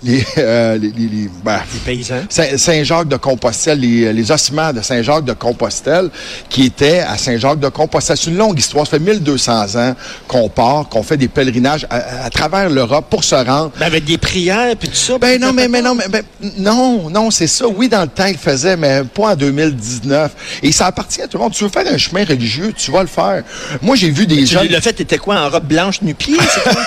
les, 0.03 0.25
euh, 0.39 0.79
les- 0.79 0.91
les- 0.91 1.31
ben, 1.45 1.61
Les 1.75 1.81
paysans. 1.81 2.23
Saint- 2.29 2.56
Saint-Jacques 2.56 3.09
de 3.09 3.17
Compostelle, 3.17 3.81
les, 3.81 4.12
les 4.12 4.31
ossements 4.31 4.73
de 4.73 4.81
Saint-Jacques 4.81 5.25
de 5.25 5.33
Compostelle, 5.33 6.09
qui 6.49 6.65
étaient 6.67 7.00
à 7.00 7.19
Saint-Jacques 7.19 7.59
de 7.61 7.69
Compostelle. 7.69 8.17
C'est 8.17 8.31
une 8.31 8.37
longue 8.37 8.59
histoire. 8.59 8.87
Ça 8.87 8.93
fait 8.93 8.99
1200 9.00 9.77
ans 9.77 9.95
qu'on 10.29 10.49
part, 10.49 10.89
qu'on 10.89 11.03
fait 11.03 11.17
des 11.17 11.29
pèlerinages 11.29 11.87
à, 11.91 12.25
à 12.27 12.31
travers 12.31 12.71
l'Europe 12.71 13.06
pour 13.11 13.25
se 13.25 13.35
rendre. 13.35 13.73
Ben, 13.79 13.87
avec 13.87 14.05
des 14.05 14.19
prières 14.19 14.77
puis 14.77 14.89
tout 14.89 14.95
ça. 14.95 15.19
Ben 15.19 15.41
non, 15.41 15.49
ça 15.49 15.53
mais, 15.69 15.83
non, 15.83 15.95
mais, 15.95 16.23
non, 16.59 17.11
non, 17.11 17.31
c'est 17.31 17.47
ça. 17.49 17.67
Oui, 17.67 17.89
dans 17.89 18.03
le 18.03 18.09
temps, 18.09 18.27
il 18.27 18.33
le 18.33 18.39
faisait, 18.39 18.77
mais 18.77 19.03
pas 19.05 19.33
en 19.33 19.37
2019. 19.37 20.31
Et 20.62 20.71
ça 20.73 20.87
appartient 20.87 21.23
à 21.23 21.27
tout 21.29 21.39
le 21.39 21.43
monde. 21.45 21.53
Tu 21.53 21.65
veux 21.65 21.71
faire 21.71 21.87
un 21.93 21.99
chemin 21.99 22.25
religieux, 22.25 22.73
tu 22.77 22.91
vas 22.93 23.00
le 23.03 23.09
faire. 23.09 23.43
Moi, 23.83 23.97
j'ai 23.97 24.11
vu 24.11 24.27
des 24.27 24.47
gens. 24.47 24.61
l'as 24.69 24.81
fait, 24.81 24.93
t'étais 24.93 25.19
quoi, 25.19 25.41
en 25.41 25.50
robe 25.50 25.67
blanche 25.67 26.03
nu-pied? 26.03 26.37
c'est 26.39 26.62
quoi? 26.62 26.85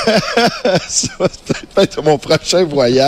ça, 0.88 1.08
c'est 1.48 1.66
peut-être 1.76 2.02
mon 2.04 2.18
prochain 2.18 2.64
voyage. 2.64 3.01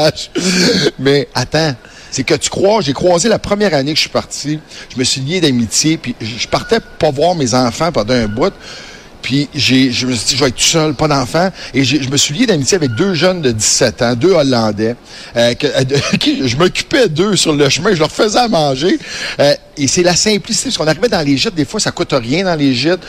Mais 0.99 1.27
attends, 1.33 1.75
c'est 2.11 2.23
que 2.23 2.35
tu 2.35 2.49
crois, 2.49 2.81
j'ai 2.81 2.93
croisé 2.93 3.27
la 3.29 3.39
première 3.39 3.73
année 3.73 3.91
que 3.91 3.97
je 3.97 4.01
suis 4.01 4.09
parti, 4.09 4.59
je 4.93 4.99
me 4.99 5.03
suis 5.03 5.21
lié 5.21 5.41
d'amitié, 5.41 5.97
puis 5.97 6.15
je 6.21 6.47
partais 6.47 6.79
pas 6.79 7.09
voir 7.09 7.35
mes 7.35 7.53
enfants 7.53 7.91
pendant 7.91 8.13
un 8.13 8.27
bout. 8.27 8.53
Puis 9.23 9.47
je 9.55 10.05
me 10.05 10.13
suis 10.13 10.25
dit, 10.25 10.35
je 10.35 10.43
vais 10.43 10.49
être 10.49 10.55
tout 10.55 10.63
seul, 10.63 10.93
pas 10.93 11.07
d'enfants. 11.07 11.49
Et 11.73 11.83
je 11.83 12.09
me 12.09 12.17
suis 12.17 12.35
lié 12.35 12.45
d'amitié 12.45 12.75
avec 12.75 12.93
deux 12.93 13.13
jeunes 13.13 13.41
de 13.41 13.51
17 13.51 14.01
ans, 14.01 14.15
deux 14.15 14.33
Hollandais, 14.33 14.95
euh, 15.35 15.53
que, 15.55 15.65
euh, 15.65 16.45
je 16.45 16.57
m'occupais 16.57 17.07
d'eux 17.07 17.37
sur 17.37 17.53
le 17.53 17.69
chemin, 17.69 17.93
je 17.95 17.99
leur 17.99 18.11
faisais 18.11 18.37
à 18.37 18.49
manger. 18.49 18.99
Euh, 19.39 19.55
et 19.77 19.87
c'est 19.87 20.03
la 20.03 20.15
simplicité, 20.15 20.69
parce 20.69 20.77
qu'on 20.77 20.87
arrivait 20.87 21.07
dans 21.07 21.25
les 21.25 21.37
gîtes, 21.37 21.55
des 21.55 21.65
fois, 21.65 21.79
ça 21.79 21.91
coûte 21.91 22.11
rien 22.11 22.43
dans 22.43 22.55
les 22.55 22.73
gîtes, 22.73 22.99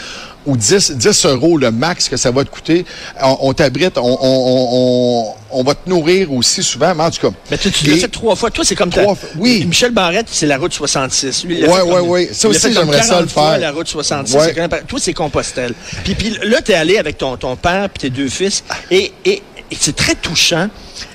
ou 0.46 0.56
10, 0.56 0.92
10 0.92 1.26
euros 1.26 1.58
le 1.58 1.70
max 1.70 2.08
que 2.08 2.16
ça 2.16 2.30
va 2.30 2.44
te 2.44 2.50
coûter. 2.50 2.84
On, 3.22 3.36
on 3.40 3.52
t'abrite, 3.52 3.96
on, 3.98 5.34
on, 5.50 5.62
va 5.62 5.74
te 5.74 5.88
nourrir 5.88 6.32
aussi 6.32 6.62
souvent, 6.62 6.94
mais 6.94 7.04
en 7.04 7.10
tout 7.10 7.28
cas. 7.30 7.34
Mais 7.50 7.58
tu, 7.58 7.70
tu 7.70 7.86
l'as 7.86 7.96
fait 7.96 8.08
trois 8.08 8.36
fois. 8.36 8.50
Toi, 8.50 8.64
c'est 8.64 8.74
comme 8.74 8.90
Trois 8.90 9.14
fois, 9.14 9.28
oui. 9.36 9.64
Michel 9.66 9.92
Barrette, 9.92 10.26
c'est 10.30 10.46
la 10.46 10.58
route 10.58 10.72
66. 10.72 11.44
Lui, 11.44 11.54
il 11.56 11.60
l'a 11.62 11.68
Ouais, 11.68 11.74
fait 11.74 11.80
comme- 11.80 11.90
ouais, 11.92 12.00
ouais. 12.00 12.28
Ça 12.32 12.48
aussi, 12.48 12.72
j'aimerais 12.72 13.02
ça 13.02 13.08
40 13.08 13.22
le 13.22 13.28
faire. 13.28 13.58
la 13.58 13.72
route 13.72 13.88
66. 13.88 14.34
Ouais. 14.34 14.40
c'est 14.44 14.54
quand 14.54 14.60
même 14.62 14.70
pas- 14.70 14.80
Toi, 14.82 14.98
c'est 15.00 15.14
Compostelle. 15.14 15.74
Puis, 16.04 16.14
puis 16.14 16.36
là, 16.44 16.60
t'es 16.60 16.74
allé 16.74 16.98
avec 16.98 17.18
ton, 17.18 17.36
ton 17.36 17.56
père 17.56 17.88
puis 17.90 18.00
tes 18.02 18.10
deux 18.10 18.28
fils. 18.28 18.64
Et, 18.90 19.12
et, 19.24 19.42
et 19.74 19.76
c'est 19.80 19.96
très 19.96 20.14
touchant. 20.14 20.68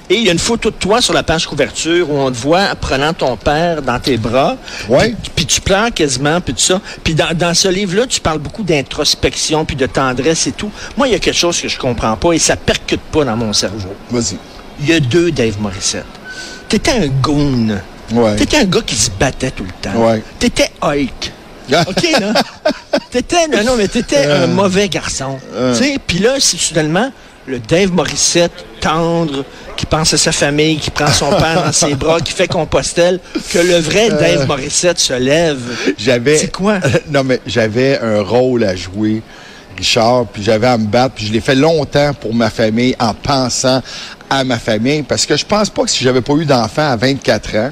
Et 0.09 0.15
il 0.15 0.23
y 0.23 0.29
a 0.29 0.33
une 0.33 0.39
photo 0.39 0.69
de 0.69 0.75
toi 0.75 1.01
sur 1.01 1.13
la 1.13 1.23
page 1.23 1.47
couverture 1.47 2.11
où 2.11 2.17
on 2.17 2.29
te 2.29 2.37
voit 2.37 2.75
prenant 2.75 3.13
ton 3.13 3.37
père 3.37 3.81
dans 3.81 3.99
tes 3.99 4.17
bras. 4.17 4.57
Ouais. 4.89 5.13
Puis, 5.35 5.45
tu 5.45 5.61
pleures 5.61 5.93
quasiment, 5.93 6.41
puis 6.41 6.53
tout 6.53 6.61
ça. 6.61 6.81
Puis 7.03 7.13
dans, 7.13 7.33
dans 7.37 7.53
ce 7.53 7.67
livre-là, 7.69 8.05
tu 8.07 8.19
parles 8.19 8.39
beaucoup 8.39 8.63
d'introspection, 8.63 9.65
puis 9.65 9.75
de 9.75 9.85
tendresse 9.85 10.47
et 10.47 10.51
tout. 10.51 10.71
Moi, 10.97 11.07
il 11.07 11.11
y 11.11 11.15
a 11.15 11.19
quelque 11.19 11.37
chose 11.37 11.61
que 11.61 11.67
je 11.69 11.77
comprends 11.77 12.17
pas 12.17 12.33
et 12.33 12.39
ça 12.39 12.57
percute 12.57 13.01
pas 13.01 13.23
dans 13.23 13.37
mon 13.37 13.53
cerveau. 13.53 13.93
Vas-y. 14.11 14.37
Il 14.81 14.89
y 14.89 14.93
a 14.93 14.99
deux 14.99 15.31
Dave 15.31 15.59
Morissette. 15.61 16.05
T'étais 16.67 16.91
un 16.91 17.07
goon. 17.07 17.79
Ouais. 18.11 18.35
T'étais 18.35 18.57
un 18.57 18.65
gars 18.65 18.81
qui 18.81 18.95
se 18.95 19.11
battait 19.11 19.51
tout 19.51 19.63
le 19.63 19.71
temps. 19.81 19.97
Ouais. 20.05 20.21
T'étais 20.39 20.71
Hulk. 20.81 21.31
OK, 21.87 22.19
là? 22.19 22.33
T'étais, 23.11 23.47
non, 23.47 23.63
non, 23.63 23.75
mais 23.77 23.87
t'étais 23.87 24.25
un 24.25 24.47
mauvais 24.47 24.89
garçon. 24.89 25.37
Tu 25.73 25.83
sais, 25.83 25.97
puis 26.05 26.17
là, 26.17 26.39
soudainement 26.39 27.11
le 27.49 27.59
Dave 27.59 27.91
Morissette 27.91 28.51
tendre, 28.79 29.43
qui 29.75 29.85
pense 29.85 30.13
à 30.13 30.17
sa 30.17 30.31
famille, 30.31 30.77
qui 30.77 30.91
prend 30.91 31.07
son 31.07 31.29
père 31.31 31.63
dans 31.65 31.71
ses 31.71 31.95
bras, 31.95 32.21
qui 32.21 32.31
fait 32.31 32.47
Compostelle, 32.47 33.19
que 33.51 33.57
le 33.57 33.77
vrai 33.77 34.09
Dave 34.09 34.47
Morissette 34.47 34.99
se 34.99 35.13
lève. 35.13 35.59
J'avais. 35.97 36.37
C'est 36.37 36.51
quoi? 36.51 36.79
non, 37.09 37.23
mais 37.23 37.41
j'avais 37.47 37.99
un 37.99 38.21
rôle 38.21 38.63
à 38.63 38.75
jouer, 38.75 39.23
Richard, 39.75 40.27
puis 40.31 40.43
j'avais 40.43 40.67
à 40.67 40.77
me 40.77 40.85
battre, 40.85 41.15
puis 41.15 41.25
je 41.25 41.33
l'ai 41.33 41.41
fait 41.41 41.55
longtemps 41.55 42.13
pour 42.13 42.33
ma 42.33 42.49
famille 42.49 42.95
en 42.99 43.13
pensant 43.15 43.81
à 44.29 44.43
ma 44.43 44.59
famille, 44.59 45.01
parce 45.01 45.25
que 45.25 45.35
je 45.35 45.45
pense 45.45 45.69
pas 45.71 45.83
que 45.83 45.89
si 45.89 46.03
j'avais 46.03 46.21
pas 46.21 46.33
eu 46.33 46.45
d'enfant 46.45 46.87
à 46.87 46.95
24 46.95 47.55
ans, 47.55 47.71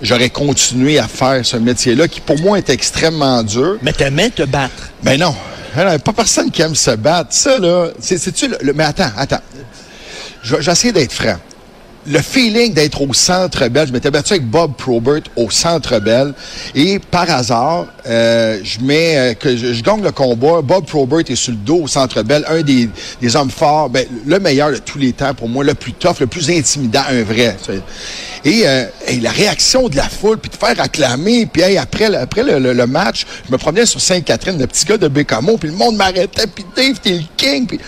j'aurais 0.00 0.30
continué 0.30 0.98
à 0.98 1.06
faire 1.08 1.44
ce 1.44 1.58
métier-là, 1.58 2.08
qui 2.08 2.20
pour 2.22 2.38
moi 2.40 2.56
est 2.56 2.70
extrêmement 2.70 3.42
dur. 3.42 3.76
Mais 3.82 3.92
t'aimais 3.92 4.30
te 4.30 4.44
battre. 4.44 4.90
Ben 5.02 5.20
non. 5.20 5.34
Il 5.76 5.82
n'y 5.84 5.88
a 5.88 5.98
pas 5.98 6.12
personne 6.12 6.50
qui 6.50 6.62
aime 6.62 6.74
se 6.74 6.90
battre. 6.92 7.32
Ça, 7.32 7.58
là, 7.58 7.88
c'est, 8.00 8.18
c'est-tu 8.18 8.48
le, 8.48 8.58
le- 8.62 8.72
Mais 8.72 8.84
attends, 8.84 9.10
attends. 9.16 9.40
J'essaie 10.42 10.90
d'être 10.92 11.12
franc. 11.12 11.36
Le 12.12 12.18
feeling 12.20 12.74
d'être 12.74 13.00
au 13.02 13.14
Centre 13.14 13.68
Bell, 13.68 13.86
je 13.86 13.92
m'étais 13.92 14.10
battu 14.10 14.32
avec 14.32 14.44
Bob 14.44 14.72
Probert 14.76 15.20
au 15.36 15.48
Centre 15.48 16.00
Bell 16.00 16.34
et 16.74 16.98
par 16.98 17.30
hasard, 17.30 17.86
euh, 18.04 18.58
je 18.64 18.80
mets 18.80 19.16
euh, 19.16 19.34
que 19.34 19.56
je, 19.56 19.80
gagne 19.80 20.02
le 20.02 20.10
combat. 20.10 20.60
Bob 20.60 20.86
Probert 20.86 21.20
est 21.28 21.36
sur 21.36 21.52
le 21.52 21.58
dos 21.58 21.82
au 21.84 21.86
Centre 21.86 22.22
Bell, 22.22 22.44
un 22.48 22.62
des, 22.62 22.88
des 23.20 23.36
hommes 23.36 23.50
forts, 23.50 23.90
ben, 23.90 24.04
le 24.26 24.40
meilleur 24.40 24.72
de 24.72 24.78
tous 24.78 24.98
les 24.98 25.12
temps 25.12 25.34
pour 25.34 25.48
moi, 25.48 25.62
le 25.62 25.74
plus 25.74 25.92
tough, 25.92 26.16
le 26.18 26.26
plus 26.26 26.50
intimidant, 26.50 27.02
un 27.08 27.22
vrai. 27.22 27.56
Et, 28.44 28.62
euh, 28.66 28.86
et 29.06 29.20
la 29.20 29.30
réaction 29.30 29.88
de 29.88 29.94
la 29.96 30.08
foule, 30.08 30.38
puis 30.38 30.50
de 30.50 30.56
faire 30.56 30.80
acclamer, 30.82 31.46
puis 31.46 31.76
après, 31.76 32.12
après 32.16 32.42
le, 32.42 32.58
le- 32.58 32.72
le 32.72 32.86
match, 32.88 33.24
je 33.46 33.52
me 33.52 33.56
promenais 33.58 33.86
sur 33.86 34.00
Sainte-Catherine, 34.00 34.58
le 34.58 34.66
petit 34.66 34.84
gars 34.84 34.96
de 34.96 35.06
Bécamo, 35.06 35.58
puis 35.58 35.68
le 35.68 35.76
monde 35.76 35.94
m'arrêtait, 35.94 36.46
puis 36.52 36.64
Dave, 36.74 36.98
t'es 37.00 37.12
le 37.12 37.22
king, 37.36 37.66
puis 37.68 37.78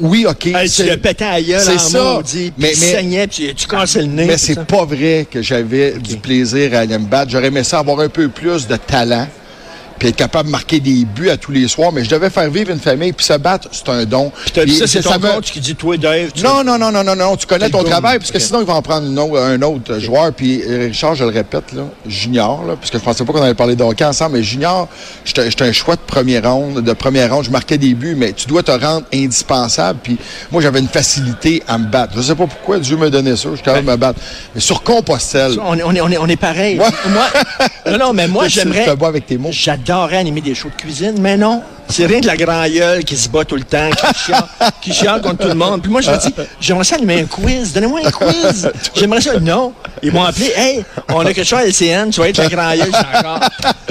oui, 0.00 0.26
ok. 0.28 0.46
Hey, 0.46 0.68
tu 0.68 0.68
c'est- 0.68 0.86
le 0.90 0.96
pétais 0.96 1.24
à 1.24 1.40
gueule 1.42 1.60
c'est 1.62 1.74
en 1.74 1.78
ça. 1.78 2.02
maudit, 2.14 2.52
Mais- 2.58 2.72
tu 2.72 2.80
mais- 2.80 2.86
saignais, 2.92 3.26
puis 3.26 3.54
tu, 3.54 3.66
cassais 3.66 4.00
le 4.00 4.06
nez. 4.06 4.24
mais 4.26 4.38
c'est 4.38 4.64
pas 4.64 4.84
vrai 4.84 5.26
que 5.30 5.42
j'avais 5.42 5.92
du 5.92 6.16
plaisir 6.16 6.74
à 6.74 6.78
aller 6.80 6.98
me 6.98 7.06
battre. 7.06 7.30
J'aurais 7.30 7.48
aimé 7.48 7.62
ça 7.64 7.78
avoir 7.78 8.00
un 8.00 8.08
peu 8.08 8.28
plus 8.28 8.66
de 8.66 8.76
talent 8.76 9.26
puis 10.00 10.08
être 10.08 10.16
capable 10.16 10.46
de 10.46 10.50
marquer 10.50 10.80
des 10.80 11.04
buts 11.04 11.30
à 11.30 11.36
tous 11.36 11.52
les 11.52 11.68
soirs. 11.68 11.92
Mais 11.92 12.02
je 12.02 12.10
devais 12.10 12.30
faire 12.30 12.50
vivre 12.50 12.70
une 12.72 12.80
famille, 12.80 13.12
puis 13.12 13.24
se 13.24 13.34
battre, 13.34 13.68
c'est 13.70 13.88
un 13.90 14.04
don. 14.04 14.32
Puis 14.52 14.74
ça, 14.74 14.86
c'est 14.88 15.02
ton 15.02 15.18
me- 15.20 15.34
coach 15.34 15.52
qui 15.52 15.60
dit, 15.60 15.76
toi, 15.76 15.96
Dave, 15.96 16.30
tu 16.34 16.42
non, 16.42 16.64
non, 16.64 16.78
non, 16.78 16.90
non, 16.90 17.04
non, 17.04 17.14
non. 17.14 17.36
Tu 17.36 17.46
connais 17.46 17.68
ton 17.70 17.84
travail, 17.84 18.18
parce 18.18 18.32
que 18.32 18.38
sinon, 18.40 18.60
il 18.60 18.66
va 18.66 18.74
en 18.74 18.82
prendre 18.82 19.06
autre- 19.22 19.40
un 19.40 19.62
autre 19.62 19.98
joueur. 20.00 20.32
Puis 20.32 20.62
euh, 20.66 20.86
Richard, 20.88 21.14
je 21.14 21.22
le 21.24 21.30
répète, 21.30 21.72
là, 21.74 21.82
junior, 22.06 22.64
là, 22.66 22.74
parce 22.76 22.90
que 22.90 22.98
je 22.98 23.04
pensais 23.04 23.24
pas 23.24 23.32
qu'on 23.32 23.42
allait 23.42 23.54
parler 23.54 23.76
de 23.76 23.84
hockey 23.84 24.04
ensemble, 24.04 24.38
mais 24.38 24.42
junior, 24.42 24.88
j'étais 25.24 25.62
un 25.64 25.72
choix 25.72 25.96
de 25.96 26.00
première 26.00 26.50
ronde, 26.50 26.80
de 26.82 26.92
première 26.94 27.32
ronde. 27.34 27.44
Je 27.44 27.50
marquais 27.50 27.76
des 27.78 27.92
buts, 27.94 28.14
mais 28.16 28.32
tu 28.32 28.46
dois 28.46 28.62
te 28.62 28.70
rendre 28.72 29.04
indispensable. 29.12 29.98
Puis 30.02 30.16
moi, 30.50 30.62
j'avais 30.62 30.80
une 30.80 30.88
facilité 30.88 31.62
à 31.68 31.76
me 31.76 31.84
battre. 31.86 32.14
Je 32.16 32.22
sais 32.22 32.34
pas 32.34 32.46
pourquoi 32.46 32.78
Dieu 32.78 32.96
me 32.96 33.10
donnait 33.10 33.36
ça. 33.36 33.48
Je 33.50 33.56
suis 33.56 33.64
capable 33.64 33.86
de 33.86 33.90
me 33.92 33.96
battre. 33.96 34.18
Mais 34.54 34.60
sur 34.60 34.82
Compostelle, 34.82 35.58
On 35.62 35.76
est, 35.76 35.82
on 35.82 35.92
est, 35.94 36.00
on 36.00 36.08
est, 36.08 36.16
on 36.18 36.26
est 36.26 36.36
pareil. 36.36 36.78
Ouais. 36.78 36.86
Moi, 37.10 37.26
non, 37.90 37.98
non, 37.98 38.12
mais 38.14 38.26
moi, 38.26 38.48
j'aimerais. 38.48 38.88
avec 38.88 39.26
tes 39.26 39.36
mots. 39.38 39.50
J'adorerais 39.90 40.18
animer 40.18 40.40
des 40.40 40.54
shows 40.54 40.68
de 40.68 40.76
cuisine, 40.76 41.16
mais 41.20 41.36
non. 41.36 41.64
C'est 41.90 42.06
rien 42.06 42.20
de 42.20 42.26
la 42.26 42.36
grand 42.36 42.66
gueule 42.68 43.04
qui 43.04 43.16
se 43.16 43.28
bat 43.28 43.44
tout 43.44 43.56
le 43.56 43.62
temps, 43.64 43.90
qui 43.90 44.18
chiale, 44.24 44.44
qui 44.82 44.92
chiale 44.92 45.20
contre 45.20 45.38
tout 45.38 45.48
le 45.48 45.54
monde. 45.54 45.82
Puis 45.82 45.90
moi, 45.90 46.00
je 46.00 46.10
me 46.10 46.16
dis, 46.18 46.32
j'aimerais 46.60 46.84
ça 46.84 46.96
animer 46.96 47.20
un 47.20 47.24
quiz. 47.26 47.72
Donnez-moi 47.72 48.00
un 48.04 48.10
quiz. 48.10 48.70
J'aimerais 48.94 49.20
ça. 49.20 49.38
Non. 49.40 49.72
Ils 50.02 50.12
m'ont 50.12 50.24
appelé. 50.24 50.52
Hey, 50.56 50.84
on 51.08 51.20
a 51.20 51.32
quelque 51.32 51.44
chose 51.46 51.58
à 51.60 51.66
LCN. 51.66 52.10
Tu 52.10 52.20
vas 52.20 52.28
être 52.28 52.38
la 52.38 52.48
grand 52.48 52.74
gueule, 52.74 52.90
c'est 52.92 53.18
encore. 53.18 53.40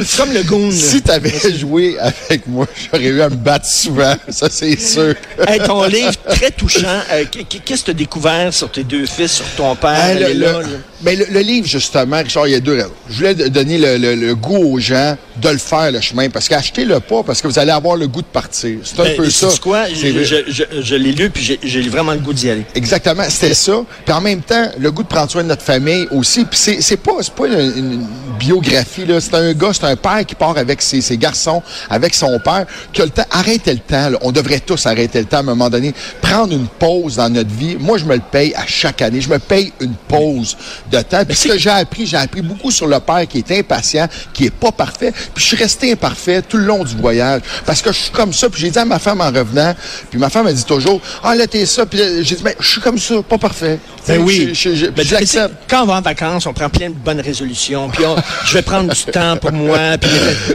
C'est 0.03 0.17
comme 0.17 0.31
le 0.33 0.43
goon. 0.43 0.71
si 0.71 1.01
tu 1.01 1.11
avais 1.11 1.33
joué 1.57 1.97
avec 1.99 2.47
moi, 2.47 2.65
j'aurais 2.91 3.05
eu 3.05 3.21
à 3.21 3.29
me 3.29 3.35
battre 3.35 3.65
souvent. 3.67 4.13
Ça, 4.29 4.47
c'est 4.49 4.79
sûr. 4.79 5.13
Hey, 5.47 5.59
ton 5.59 5.83
livre, 5.85 6.13
très 6.27 6.51
touchant. 6.51 6.87
Euh, 7.11 7.25
qu- 7.25 7.43
qu- 7.45 7.59
Qu'est-ce 7.59 7.81
que 7.81 7.85
tu 7.85 7.91
as 7.91 7.95
découvert 7.95 8.53
sur 8.53 8.71
tes 8.71 8.83
deux 8.83 9.05
fils, 9.05 9.33
sur 9.33 9.45
ton 9.57 9.75
père? 9.75 9.95
Elle 10.11 10.37
le, 10.37 10.45
là, 10.45 10.51
le- 10.53 10.61
là. 10.61 10.67
ben, 11.01 11.19
le- 11.19 11.27
le 11.29 11.39
livre, 11.41 11.67
justement, 11.67 12.17
Richard, 12.17 12.47
il 12.47 12.51
y 12.53 12.55
a 12.55 12.59
deux 12.59 12.75
raisons. 12.75 12.91
Je 13.09 13.15
voulais 13.17 13.35
donner 13.35 13.77
le, 13.77 13.97
le- 13.97 14.15
le 14.15 14.35
goût 14.35 14.73
aux 14.75 14.79
gens 14.79 15.15
de 15.37 15.49
le 15.49 15.57
faire, 15.57 15.91
le 15.91 16.01
chemin, 16.01 16.29
parce 16.29 16.47
qu'achetez-le 16.49 16.99
pas, 17.01 17.23
parce 17.23 17.41
que 17.41 17.47
vous 17.47 17.59
allez 17.59 17.71
avoir 17.71 17.88
le 17.95 18.07
goût 18.07 18.21
de 18.21 18.27
partir. 18.27 18.79
C'est 18.83 18.99
un 18.99 19.03
Ben, 19.03 19.15
peu 19.17 19.29
ça. 19.29 19.49
sais-tu 19.49 19.61
quoi? 19.61 19.85
C'est 19.87 19.95
Je, 19.95 20.07
vrai. 20.13 20.23
je, 20.25 20.35
je, 20.47 20.63
je 20.81 20.95
l'ai 20.95 21.11
lu, 21.11 21.29
puis 21.29 21.57
j'ai- 21.63 21.89
vraiment 21.89 22.11
le 22.13 22.19
goût 22.19 22.33
d'y 22.33 22.49
aller. 22.49 22.65
Exactement, 22.75 23.23
c'était 23.29 23.53
ça. 23.53 23.81
Puis 24.05 24.13
en 24.13 24.21
même 24.21 24.41
temps, 24.41 24.69
le 24.77 24.91
goût 24.91 25.03
de 25.03 25.07
prendre 25.07 25.29
soin 25.31 25.43
de 25.43 25.47
notre 25.47 25.63
famille 25.63 26.07
aussi. 26.11 26.45
Puis 26.45 26.57
c'est, 26.59 26.81
c'est 26.81 26.97
pas, 26.97 27.13
c'est 27.21 27.33
pas 27.33 27.47
une, 27.47 27.77
une 27.77 28.07
biographie, 28.39 29.05
là. 29.05 29.19
C'est 29.19 29.33
un 29.35 29.53
gars, 29.53 29.71
c'est 29.73 29.85
un 29.85 29.95
père 29.95 30.25
qui 30.25 30.35
part 30.35 30.57
avec 30.57 30.81
ses, 30.81 31.01
ses 31.01 31.17
garçons, 31.17 31.61
avec 31.89 32.13
son 32.15 32.39
père, 32.39 32.65
qui 32.93 33.01
a 33.01 33.05
le 33.05 33.11
temps. 33.11 33.25
Arrêtez 33.31 33.73
le 33.73 33.79
temps, 33.79 34.09
là. 34.09 34.17
On 34.21 34.31
devrait 34.31 34.59
tous 34.59 34.85
arrêter 34.85 35.19
le 35.19 35.25
temps 35.25 35.37
à 35.37 35.41
un 35.41 35.43
moment 35.43 35.69
donné. 35.69 35.93
Prendre 36.21 36.53
une 36.53 36.67
pause 36.67 37.15
dans 37.17 37.29
notre 37.29 37.49
vie. 37.53 37.75
Moi, 37.79 37.97
je 37.97 38.05
me 38.05 38.15
le 38.15 38.21
paye 38.31 38.53
à 38.55 38.65
chaque 38.67 39.01
année. 39.01 39.21
Je 39.21 39.29
me 39.29 39.39
paye 39.39 39.73
une 39.81 39.93
pause 40.07 40.55
de 40.91 40.99
temps. 41.01 41.23
Puis 41.25 41.35
ce 41.35 41.47
que 41.49 41.57
j'ai 41.57 41.69
appris, 41.69 42.05
j'ai 42.05 42.17
appris 42.17 42.41
beaucoup 42.41 42.71
sur 42.71 42.87
le 42.87 42.99
père 42.99 43.27
qui 43.27 43.39
est 43.39 43.51
impatient, 43.59 44.07
qui 44.33 44.45
est 44.45 44.53
pas 44.53 44.71
parfait. 44.71 45.11
Puis 45.33 45.43
je 45.43 45.47
suis 45.49 45.57
resté 45.57 45.91
imparfait 45.91 46.41
tout 46.41 46.57
le 46.57 46.65
long 46.65 46.83
du 46.83 46.95
voyage. 46.95 47.41
Parce 47.65 47.78
que 47.83 47.91
je 47.91 47.97
suis 47.97 48.11
comme 48.11 48.33
ça. 48.33 48.49
Puis 48.49 48.61
j'ai 48.61 48.69
dit 48.71 48.79
à 48.79 48.85
ma 48.85 48.99
femme 48.99 49.21
en 49.21 49.27
revenant, 49.31 49.73
puis 50.09 50.19
ma 50.19 50.29
femme 50.29 50.47
a 50.47 50.53
dit 50.53 50.63
toujours, 50.65 50.99
ah 51.23 51.35
là, 51.35 51.47
t'es 51.47 51.65
ça. 51.65 51.85
Puis 51.85 51.99
j'ai 52.21 52.35
dit, 52.35 52.41
mais 52.43 52.55
je 52.59 52.67
suis 52.67 52.81
comme 52.81 52.97
ça, 52.97 53.15
pas 53.27 53.37
parfait. 53.37 53.79
Ben 54.07 54.21
oui. 54.21 54.49
je- 54.53 54.69
je- 54.71 54.75
je- 54.75 54.85
Ben, 54.87 55.05
l'accepte. 55.11 55.53
Quand 55.69 55.83
on 55.83 55.85
va 55.87 55.93
en 55.95 56.01
vacances, 56.01 56.45
on 56.45 56.53
prend 56.53 56.69
plein 56.69 56.89
de 56.89 56.95
bonnes 56.95 57.21
résolutions. 57.21 57.89
Puis 57.89 58.03
je 58.45 58.53
vais 58.53 58.61
prendre 58.61 58.91
du 58.93 59.03
temps 59.11 59.37
pour 59.37 59.51
moi. 59.51 59.97
Puis, 59.99 60.09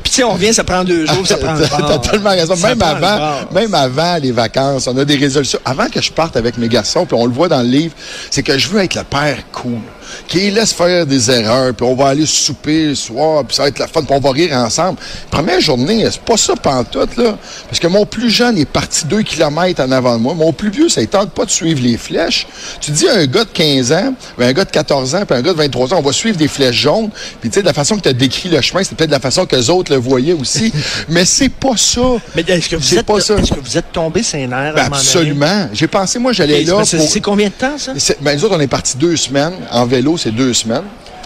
tu 0.04 0.10
sais, 0.10 0.24
on 0.24 0.32
revient, 0.32 0.52
ça 0.52 0.64
prend 0.64 0.82
deux 0.84 1.06
jours, 1.06 1.26
ça 1.26 1.36
prend 1.36 1.54
le 1.54 1.64
T'as 1.68 1.98
tellement 1.98 2.30
raison. 2.30 2.56
Même 2.56 2.82
avant, 2.82 3.34
même 3.52 3.74
avant 3.74 4.16
les 4.16 4.32
vacances, 4.32 4.86
on 4.88 4.96
a 4.96 5.04
des 5.04 5.16
résolutions. 5.16 5.58
Avant 5.64 5.88
que 5.88 6.00
je 6.00 6.10
parte 6.10 6.36
avec 6.36 6.58
mes 6.58 6.68
garçons, 6.68 7.06
puis 7.06 7.16
on 7.18 7.26
le 7.26 7.32
voit 7.32 7.48
dans 7.48 7.62
le 7.62 7.68
livre, 7.68 7.94
c'est 8.30 8.42
que 8.42 8.58
je 8.58 8.68
veux 8.68 8.82
être 8.82 8.94
le 8.96 9.04
père 9.04 9.38
cool, 9.52 9.78
qui 10.28 10.50
laisse 10.50 10.72
faire 10.72 11.06
des 11.06 11.30
erreurs, 11.30 11.74
puis 11.74 11.86
on 11.86 11.94
va 11.94 12.08
aller 12.08 12.26
souper 12.26 12.86
le 12.88 12.94
soir, 12.94 13.44
puis 13.44 13.56
ça 13.56 13.62
va 13.62 13.68
être 13.68 13.78
la 13.78 13.86
fun, 13.88 14.02
puis 14.02 14.14
on 14.16 14.20
va 14.20 14.30
rire 14.30 14.52
ensemble. 14.56 14.98
Première 15.30 15.60
journée, 15.60 16.06
c'est 16.10 16.20
pas 16.20 16.36
ça 16.36 16.54
pantoute, 16.56 17.16
là. 17.16 17.36
Parce 17.68 17.78
que 17.78 17.86
mon 17.86 18.06
plus 18.06 18.30
jeune 18.30 18.58
est 18.58 18.64
parti 18.64 19.06
deux 19.06 19.22
kilomètres 19.22 19.82
en 19.82 19.90
avant 19.90 20.16
de 20.16 20.22
moi. 20.22 20.34
Mon 20.34 20.52
plus 20.52 20.70
vieux, 20.70 20.88
ça 20.88 21.00
ne 21.00 21.06
tente 21.06 21.30
pas 21.30 21.44
de 21.44 21.50
suivre 21.50 21.80
les 21.82 21.96
flèches. 21.96 22.46
Tu 22.80 22.90
dis 22.90 23.08
à 23.08 23.14
un 23.14 23.26
gars 23.26 23.44
de 23.44 23.50
15 23.50 23.92
ans, 23.92 24.14
ben, 24.38 24.48
un 24.48 24.52
gars 24.52 24.64
de 24.64 24.70
14 24.70 25.14
ans, 25.14 25.24
puis 25.26 25.36
un 25.38 25.42
gars 25.42 25.52
de 25.52 25.58
23 25.58 25.94
ans, 25.94 25.98
on 25.98 26.02
va 26.02 26.12
suivre 26.12 26.36
des 26.36 26.48
flèches 26.48 26.76
jaunes. 26.76 27.10
Puis 27.40 27.50
tu 27.50 27.54
sais, 27.54 27.60
de 27.62 27.66
la 27.66 27.72
façon 27.72 27.96
que 27.96 28.02
tu 28.02 28.08
as 28.08 28.12
décrit 28.12 28.48
le 28.48 28.60
chemin, 28.60 28.82
c'est 28.82 28.94
peut-être 28.96 29.10
de 29.10 29.14
la 29.14 29.20
façon 29.20 29.46
que 29.46 29.56
les 29.56 29.70
autres 29.70 29.92
le 29.92 29.98
voyaient 29.98 30.32
aussi. 30.32 30.72
Mais 31.08 31.24
c'est 31.24 31.48
pas 31.48 31.76
ça. 31.76 32.00
Mais 32.34 32.42
est-ce 32.46 32.68
que, 32.68 32.76
vous 32.76 32.94
êtes, 32.98 33.06
pas 33.06 33.20
ça. 33.20 33.34
est-ce 33.36 33.52
que 33.52 33.60
vous 33.60 33.78
êtes 33.78 33.92
tombé 33.92 34.22
ses 34.22 34.46
nerfs? 34.46 34.54
à 34.54 34.56
un 34.56 34.72
Ben, 34.72 34.82
moment 34.84 34.96
donné? 34.96 34.96
absolument. 34.96 35.68
J'ai 35.72 35.86
pensé, 35.88 36.18
moi, 36.18 36.32
j'allais 36.32 36.62
là 36.64 36.84
c'est- 36.84 36.96
pour... 36.98 37.08
C'est 37.08 37.20
combien 37.20 37.48
de 37.48 37.52
temps, 37.52 37.76
ça? 37.78 37.92
Ben, 38.20 38.36
nous 38.36 38.44
autres, 38.44 38.56
on 38.56 38.60
est 38.60 38.66
partis 38.66 38.96
deux 38.96 39.16
semaines. 39.16 39.54
En 39.70 39.86
vélo, 39.94 40.16
c'est 40.16 40.30
deux 40.30 40.52
semaines. 40.52 40.84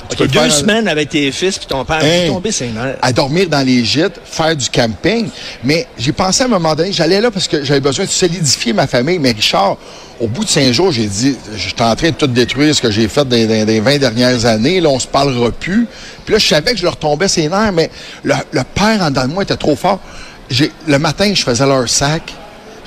Tu 0.08 0.14
Ok, 0.14 0.18
peux 0.18 0.24
le 0.24 0.30
deux 0.30 0.40
faire 0.40 0.52
semaines 0.52 0.88
avec 0.88 1.10
tes 1.10 1.30
fils 1.32 1.58
puis 1.58 1.66
ton 1.66 1.84
père. 1.84 2.02
Hey. 2.02 2.28
Tombé 2.28 2.50
nerfs. 2.60 2.96
à 3.02 3.12
dormir 3.12 3.46
dans 3.48 3.64
les 3.66 3.84
gîtes, 3.84 4.18
faire 4.24 4.56
du 4.56 4.68
camping. 4.70 5.28
Mais 5.62 5.86
j'ai 5.98 6.12
pensé 6.12 6.42
à 6.42 6.46
un 6.46 6.48
moment 6.48 6.74
donné, 6.74 6.92
j'allais 6.92 7.20
là 7.20 7.30
parce 7.30 7.46
que 7.46 7.62
j'avais 7.62 7.80
besoin 7.80 8.06
de 8.06 8.10
solidifier 8.10 8.72
ma 8.72 8.86
famille. 8.86 9.18
Mais 9.18 9.32
Richard, 9.32 9.76
au 10.18 10.26
bout 10.26 10.44
de 10.44 10.48
cinq 10.48 10.72
jours, 10.72 10.92
j'ai 10.92 11.06
dit, 11.06 11.36
j'étais 11.54 11.82
en 11.82 11.94
train 11.94 12.08
de 12.08 12.14
tout 12.14 12.26
détruire 12.26 12.74
ce 12.74 12.80
que 12.80 12.90
j'ai 12.90 13.06
fait 13.06 13.24
dans 13.26 13.36
les 13.36 13.80
20 13.80 13.98
dernières 13.98 14.46
années. 14.46 14.80
Là, 14.80 14.88
on 14.88 14.98
se 14.98 15.06
parlera 15.06 15.50
plus. 15.50 15.86
Puis 16.24 16.32
là, 16.32 16.38
je 16.38 16.46
savais 16.46 16.72
que 16.72 16.78
je 16.78 16.84
leur 16.84 16.96
tombais 16.96 17.28
ses 17.28 17.48
nerfs, 17.48 17.72
mais 17.72 17.90
le, 18.24 18.34
le 18.52 18.62
père 18.74 19.02
en 19.02 19.10
dedans 19.10 19.26
de 19.28 19.32
moi 19.32 19.42
était 19.42 19.56
trop 19.56 19.76
fort. 19.76 20.00
J'ai, 20.48 20.72
le 20.86 20.98
matin, 20.98 21.30
je 21.34 21.42
faisais 21.42 21.66
leur 21.66 21.86
sac. 21.88 22.32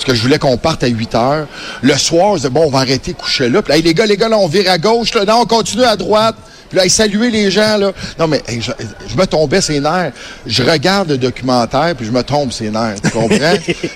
Parce 0.01 0.13
que 0.13 0.15
je 0.15 0.22
voulais 0.24 0.39
qu'on 0.39 0.58
parte 0.58 0.84
à 0.84 0.88
8 0.88 1.13
heures. 1.15 1.48
Le 1.84 1.96
soir, 1.96 2.31
je 2.31 2.38
disais, 2.38 2.50
bon, 2.50 2.63
on 2.65 2.70
va 2.72 2.79
arrêter 2.79 3.13
de 3.13 3.17
coucher 3.17 3.50
là. 3.50 3.62
Puis 3.62 3.70
là, 3.72 3.77
hey, 3.77 3.84
les 3.84 3.93
gars, 3.93 4.05
les 4.08 4.17
gars, 4.17 4.29
là, 4.29 4.38
on 4.39 4.48
vire 4.48 4.70
à 4.72 4.79
gauche. 4.79 5.13
Là, 5.13 5.25
non, 5.25 5.41
on 5.41 5.46
continue 5.46 5.84
à 5.84 5.96
droite. 5.96 6.36
Puis 6.70 6.77
là, 6.77 6.86
ils 6.86 6.89
saluaient 6.89 7.29
les 7.29 7.51
gens, 7.51 7.77
là. 7.77 7.91
Non, 8.17 8.27
mais 8.27 8.41
hey, 8.48 8.62
je, 8.62 8.72
je 9.08 9.15
me 9.15 9.27
tombais 9.27 9.62
ses 9.62 9.79
nerfs. 9.79 10.13
Je 10.48 10.63
regarde 10.63 11.10
le 11.10 11.17
documentaire, 11.20 11.93
puis 11.96 12.05
je 12.08 12.12
me 12.12 12.24
tombe 12.24 12.51
ses 12.51 12.70
nerfs. 12.72 12.96
Tu 13.03 13.10
comprends? 13.12 13.38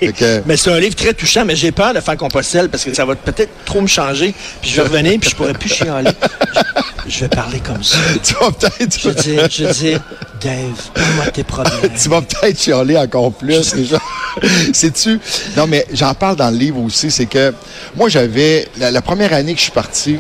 Que- 0.20 0.44
Mais 0.46 0.58
c'est 0.58 0.70
un 0.72 0.80
livre 0.80 0.94
très 0.96 1.14
touchant, 1.14 1.44
mais 1.46 1.56
j'ai 1.56 1.72
peur 1.72 1.94
de 1.94 2.00
faire 2.02 2.18
Compostelle 2.18 2.70
parce 2.70 2.84
que 2.84 2.94
ça 2.94 3.04
va 3.06 3.16
peut-être 3.16 3.50
trop 3.66 3.82
me 3.82 3.88
changer. 3.88 4.36
Puis 4.62 4.70
je 4.72 4.76
vais 4.82 4.88
revenir, 4.88 5.20
puis 5.20 5.30
je 5.32 5.36
pourrai 5.36 5.54
plus 5.54 5.70
chialer. 5.70 6.12
Je, 7.06 7.12
je 7.12 7.20
vais 7.22 7.30
parler 7.30 7.60
comme 7.60 7.84
ça. 7.84 7.98
tu 8.24 8.34
vas 8.36 8.52
peut-être... 8.52 9.00
Je 9.00 9.10
dire, 9.10 9.48
je 9.50 9.66
dire, 9.74 10.02
Dave, 10.42 11.26
de 11.26 11.30
tes 11.32 11.44
problèmes. 11.44 11.92
tu 12.02 12.10
vas 12.10 12.22
peut-être 12.22 12.60
chialer 12.62 12.98
encore 12.98 13.32
plus. 13.34 13.74
déjà. 13.74 13.98
Sais-tu? 14.74 15.20
Non, 15.56 15.68
mais 15.68 15.86
j'en 15.94 16.14
parle 16.14 16.36
dans 16.36 16.50
le 16.50 16.58
livre 16.58 16.82
aussi. 16.82 17.10
C'est 17.10 17.26
que 17.26 17.54
moi, 17.96 18.10
j'avais. 18.10 18.68
La, 18.78 18.92
la 18.92 19.02
première 19.02 19.34
année 19.34 19.54
que 19.54 19.60
je 19.60 19.64
suis 19.64 19.72
parti, 19.72 20.18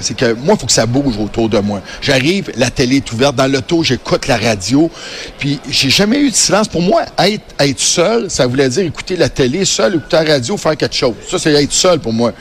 c'est 0.00 0.16
que 0.16 0.32
moi, 0.32 0.54
il 0.56 0.60
faut 0.60 0.66
que 0.66 0.72
ça 0.72 0.86
bouge 0.86 1.16
autour 1.18 1.48
de 1.48 1.58
moi. 1.58 1.82
J'arrive, 2.00 2.50
la 2.56 2.70
télé 2.70 2.96
est 2.96 3.12
ouverte. 3.12 3.36
Dans 3.36 3.50
l'auto, 3.50 3.82
j'écoute 3.82 4.26
la 4.26 4.38
radio. 4.38 4.90
Puis, 5.38 5.60
j'ai 5.68 5.90
jamais 5.90 6.20
eu 6.20 6.30
de 6.30 6.34
silence. 6.34 6.68
Pour 6.68 6.82
moi, 6.82 7.02
être, 7.18 7.44
être 7.58 7.80
seul, 7.80 8.30
ça 8.30 8.46
voulait 8.46 8.68
dire 8.68 8.84
écouter 8.84 9.16
la 9.16 9.28
télé 9.28 9.64
seul, 9.64 9.96
écouter 9.96 10.16
la 10.24 10.32
radio, 10.34 10.56
faire 10.56 10.76
quelque 10.76 10.94
chose. 10.96 11.14
Ça, 11.28 11.38
c'est 11.38 11.52
être 11.52 11.72
seul 11.72 11.98
pour 12.00 12.12
moi. 12.12 12.32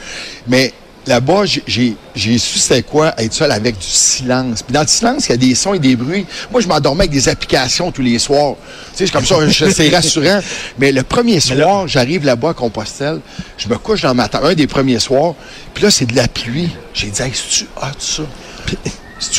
Mais 0.48 0.74
là-bas, 1.08 1.44
j'ai- 1.46 1.96
su 2.16 2.60
c'était 2.60 2.84
quoi 2.84 3.14
être 3.18 3.34
seul 3.34 3.52
avec 3.52 3.78
du 3.78 3.86
silence. 3.88 4.62
Puis 4.64 4.74
dans 4.74 4.82
le 4.82 4.88
silence, 4.88 5.28
il 5.28 5.32
y 5.32 5.34
a 5.34 5.38
des 5.38 5.56
sons 5.56 5.74
et 5.74 5.80
des 5.80 5.96
bruits. 5.96 6.26
Moi, 6.52 6.62
je 6.62 6.68
m'endormais 6.68 7.04
avec 7.06 7.12
des 7.12 7.30
applications 7.30 7.92
tous 7.92 8.02
les 8.02 8.20
soirs. 8.20 8.56
Tu 8.92 8.98
sais, 8.98 9.06
c'est 9.06 9.12
comme 9.12 9.26
ça, 9.26 9.36
c'est 9.72 9.90
rassurant. 9.90 10.40
Mais 10.78 10.92
le 10.92 11.04
premier 11.04 11.40
soir, 11.40 11.88
j'arrive 11.88 12.26
là-bas 12.26 12.50
à 12.50 12.54
Compostelle, 12.54 13.20
je 13.58 13.68
me 13.68 13.78
couche 13.78 14.02
dans 14.02 14.14
ma 14.14 14.28
tente, 14.28 14.44
un 14.44 14.54
des 14.54 14.68
premiers 14.68 15.00
soirs, 15.00 15.34
puis 15.74 15.84
là, 15.86 15.92
c'est 15.92 16.06
de 16.06 16.16
la 16.16 16.28
pluie. 16.28 16.70
J'ai 16.94 17.08
dit, 17.08 17.22
hey, 17.22 17.32
c'est-tu 17.34 17.66
hot, 17.82 17.86
ça? 18.00 18.24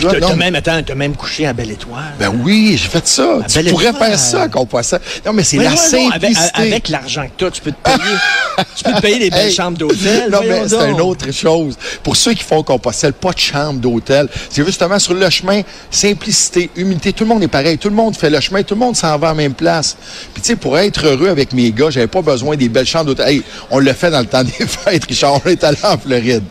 Hot? 0.04 0.08
T'as 0.10 0.18
Non, 0.20 0.28
t'as 0.30 0.34
même, 0.36 0.54
attends, 0.56 0.82
t'as 0.84 0.94
même 0.94 1.14
couché 1.16 1.46
à 1.46 1.52
Belle 1.52 1.70
Étoile. 1.70 2.14
ben 2.18 2.32
oui, 2.44 2.76
j'ai 2.80 2.88
fait 2.88 3.06
ça. 3.06 3.38
tu 3.48 3.54
belle 3.54 3.70
pourrais 3.70 3.90
étoile. 3.90 4.10
faire 4.10 4.18
ça 4.18 4.42
à 4.42 4.48
Compostelle. 4.48 5.00
Non, 5.24 5.32
mais 5.32 5.44
c'est 5.44 5.56
la 5.58 5.68
avec, 5.68 5.78
simplicité. 5.78 6.50
avec 6.54 6.88
l'argent 6.88 7.24
que 7.26 7.44
t'as, 7.44 7.50
tu 7.50 7.60
peux 7.62 7.70
te 7.72 7.82
payer, 7.82 8.16
tu 8.76 8.84
peux 8.84 8.92
te 8.92 9.00
payer 9.00 9.18
des 9.18 9.30
belles 9.30 9.46
Hey. 9.48 9.52
chambres 9.54 9.78
d'hôtel. 9.78 10.30
Non, 10.30 10.40
mais 10.42 10.68
c'est 10.68 10.90
une 10.90 11.00
autre 11.00 11.30
chose. 11.32 11.76
Pour 12.02 12.16
ceux 12.16 12.34
qui 12.34 12.42
font 12.42 12.62
Compostelle, 12.62 13.12
pas 13.12 13.32
de 13.32 13.38
chambre 13.38 13.78
d'hôtel. 13.80 14.28
C'est 14.50 14.64
justement 14.64 14.98
sur 14.98 15.14
le 15.14 15.30
chemin, 15.30 15.62
simplicité, 15.90 16.70
humilité. 16.76 17.12
Tout 17.12 17.24
le 17.24 17.28
monde 17.28 17.42
est 17.42 17.48
pareil. 17.48 17.78
Tout 17.78 17.88
le 17.88 17.94
monde 17.94 18.16
fait 18.16 18.30
le 18.30 18.40
chemin. 18.40 18.62
Tout 18.62 18.74
le 18.74 18.80
monde 18.80 18.96
s'en 18.96 19.16
va 19.18 19.28
à 19.28 19.30
la 19.30 19.34
même 19.36 19.54
place. 19.54 19.96
Puis, 20.34 20.42
tu 20.42 20.48
sais, 20.48 20.56
pour 20.56 20.76
être 20.78 21.06
heureux 21.06 21.28
avec 21.28 21.52
mes 21.52 21.70
gars, 21.70 21.90
j'avais 21.90 22.06
pas 22.06 22.22
besoin 22.22 22.56
des 22.56 22.68
belles 22.68 22.86
chambres 22.86 23.06
d'hôtel. 23.06 23.28
Hey, 23.28 23.42
on 23.70 23.78
le 23.78 23.92
fait 23.92 24.10
dans 24.10 24.20
le 24.20 24.26
temps 24.26 24.42
des 24.44 24.50
fêtes, 24.66 25.04
Richard. 25.04 25.40
On 25.44 25.48
est 25.48 25.62
allé 25.64 25.78
en 25.82 25.96
Floride. 25.98 26.42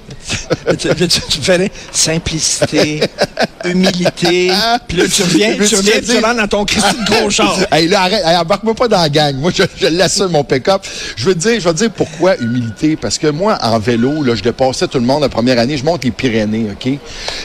Tu, 0.78 0.90
tu, 0.96 1.08
tu 1.08 1.42
fais 1.42 1.72
simplicité, 1.92 3.02
humilité, 3.72 4.52
puis 4.88 4.98
là, 4.98 5.04
tu 5.08 5.22
reviens, 5.24 5.54
tu 5.56 5.76
reviens, 5.76 5.94
tu 6.06 6.24
rentres 6.24 6.38
dans 6.38 6.48
ton 6.48 6.66
Christy 6.66 6.96
de 7.00 7.06
gros 7.06 7.30
char. 7.30 7.58
Hey, 7.72 7.88
là, 7.88 8.02
arrête, 8.04 8.24
hey, 8.26 8.36
embarque-moi 8.38 8.74
pas 8.76 8.88
dans 8.88 9.02
la 9.02 9.10
gang. 9.10 9.36
Moi, 9.38 9.52
je, 9.56 9.64
je 9.80 9.88
l'assume, 9.88 10.28
mon 10.30 10.44
pick-up. 10.44 10.82
Je 11.16 11.26
veux 11.26 11.34
te 11.36 11.40
dire, 11.40 11.60
je 11.60 11.66
vais 11.68 11.74
te 11.74 11.78
dire 11.80 11.92
pourquoi 11.92 12.36
humilité. 12.38 12.96
Parce 12.96 13.18
que 13.18 13.28
moi, 13.28 13.58
en 13.62 13.80
vélo, 13.80 14.24
là, 14.24 14.36
je 14.36 14.44
dépassais 14.44 14.88
tout 14.88 15.00
le 15.00 15.06
monde 15.06 15.22
la 15.22 15.30
première 15.30 15.60
année. 15.60 15.78
Je 15.78 15.84
monte 15.86 16.04
les 16.04 16.12
Pyrénées, 16.12 16.68
OK? 16.72 17.00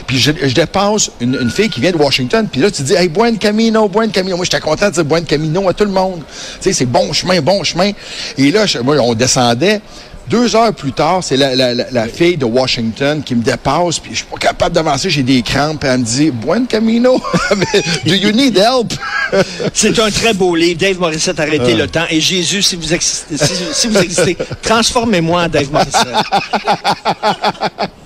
Puis 0.07 0.17
je, 0.19 0.31
je 0.41 0.53
dépasse 0.53 1.11
une, 1.19 1.37
une 1.41 1.49
fille 1.51 1.69
qui 1.69 1.79
vient 1.81 1.91
de 1.91 1.97
Washington. 1.97 2.47
Puis 2.51 2.61
là, 2.61 2.69
tu 2.71 2.81
dis, 2.83 2.93
hey, 2.93 3.07
Buen 3.09 3.37
Camino, 3.37 3.87
Buen 3.89 4.11
Camino. 4.11 4.35
Moi, 4.37 4.45
j'étais 4.45 4.59
content 4.59 4.87
de 4.89 4.93
dire 4.93 5.05
Buen 5.05 5.25
Camino 5.25 5.67
à 5.69 5.73
tout 5.73 5.85
le 5.85 5.91
monde. 5.91 6.21
Tu 6.27 6.61
sais, 6.61 6.73
c'est 6.73 6.85
bon 6.85 7.11
chemin, 7.13 7.41
bon 7.41 7.63
chemin. 7.63 7.91
Et 8.37 8.51
là, 8.51 8.65
je- 8.65 8.79
moi, 8.79 8.95
on 8.99 9.13
descendait. 9.13 9.81
Deux 10.29 10.55
heures 10.55 10.73
plus 10.73 10.93
tard, 10.93 11.21
c'est 11.21 11.35
la, 11.35 11.53
la, 11.53 11.73
la, 11.73 11.83
la 11.91 12.07
fille 12.07 12.37
de 12.37 12.45
Washington 12.45 13.21
qui 13.21 13.35
me 13.35 13.43
dépasse, 13.43 13.99
puis 13.99 14.11
je 14.13 14.17
suis 14.19 14.25
pas 14.25 14.37
capable 14.37 14.73
d'avancer, 14.73 15.09
j'ai 15.09 15.21
des 15.21 15.41
crampes, 15.41 15.81
puis 15.81 15.89
elle 15.89 15.99
me 15.99 16.05
dit, 16.05 16.12
Buen 16.21 16.65
camino, 16.67 17.21
do 18.05 18.13
you 18.13 18.31
need 18.31 18.57
help? 18.57 18.93
C'est 19.73 19.97
un 19.99 20.11
très 20.11 20.33
beau 20.33 20.55
livre. 20.55 20.79
Dave 20.79 20.99
Morissette, 20.99 21.39
Arrêtez 21.39 21.73
Ah. 21.73 21.77
le 21.77 21.87
temps. 21.87 22.05
Et 22.09 22.21
Jésus, 22.21 22.61
si 22.61 22.75
vous 22.75 22.93
existez, 22.93 23.35
si, 23.37 23.51
si 23.73 23.87
vous 23.87 23.97
existez 23.97 24.37
transformez-moi 24.61 25.43
en 25.43 25.47
Dave 25.49 25.71
Morissette. 25.71 26.07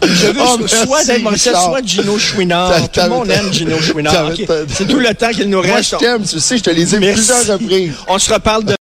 Je 0.03 0.27
veux 0.27 0.41
Oh, 0.41 0.57
soit 0.67 0.87
merci, 0.87 1.07
Dave 1.07 1.21
Morissette, 1.21 1.53
Richard. 1.55 1.69
soit 1.69 1.81
Gino 1.85 2.17
Chouinard. 2.17 2.89
Tout 2.91 2.99
le 3.01 3.09
monde 3.09 3.29
aime 3.29 3.51
Gino 3.51 3.77
Chouinard. 3.81 4.31
C'est 4.69 4.87
tout 4.87 4.99
le 4.99 5.13
temps 5.13 5.29
qu'il 5.31 5.49
nous 5.49 5.61
Moi, 5.63 5.75
reste. 5.75 5.91
je 5.91 5.95
t'aime, 5.97 6.23
tu 6.23 6.39
sais, 6.39 6.57
je 6.57 6.63
te 6.63 6.69
les 6.69 6.95
ai 6.95 6.99
plusieurs 7.11 7.45
reprises. 7.45 7.91
On 8.07 8.17
se 8.17 8.33
reparle 8.33 8.63
de 8.63 8.73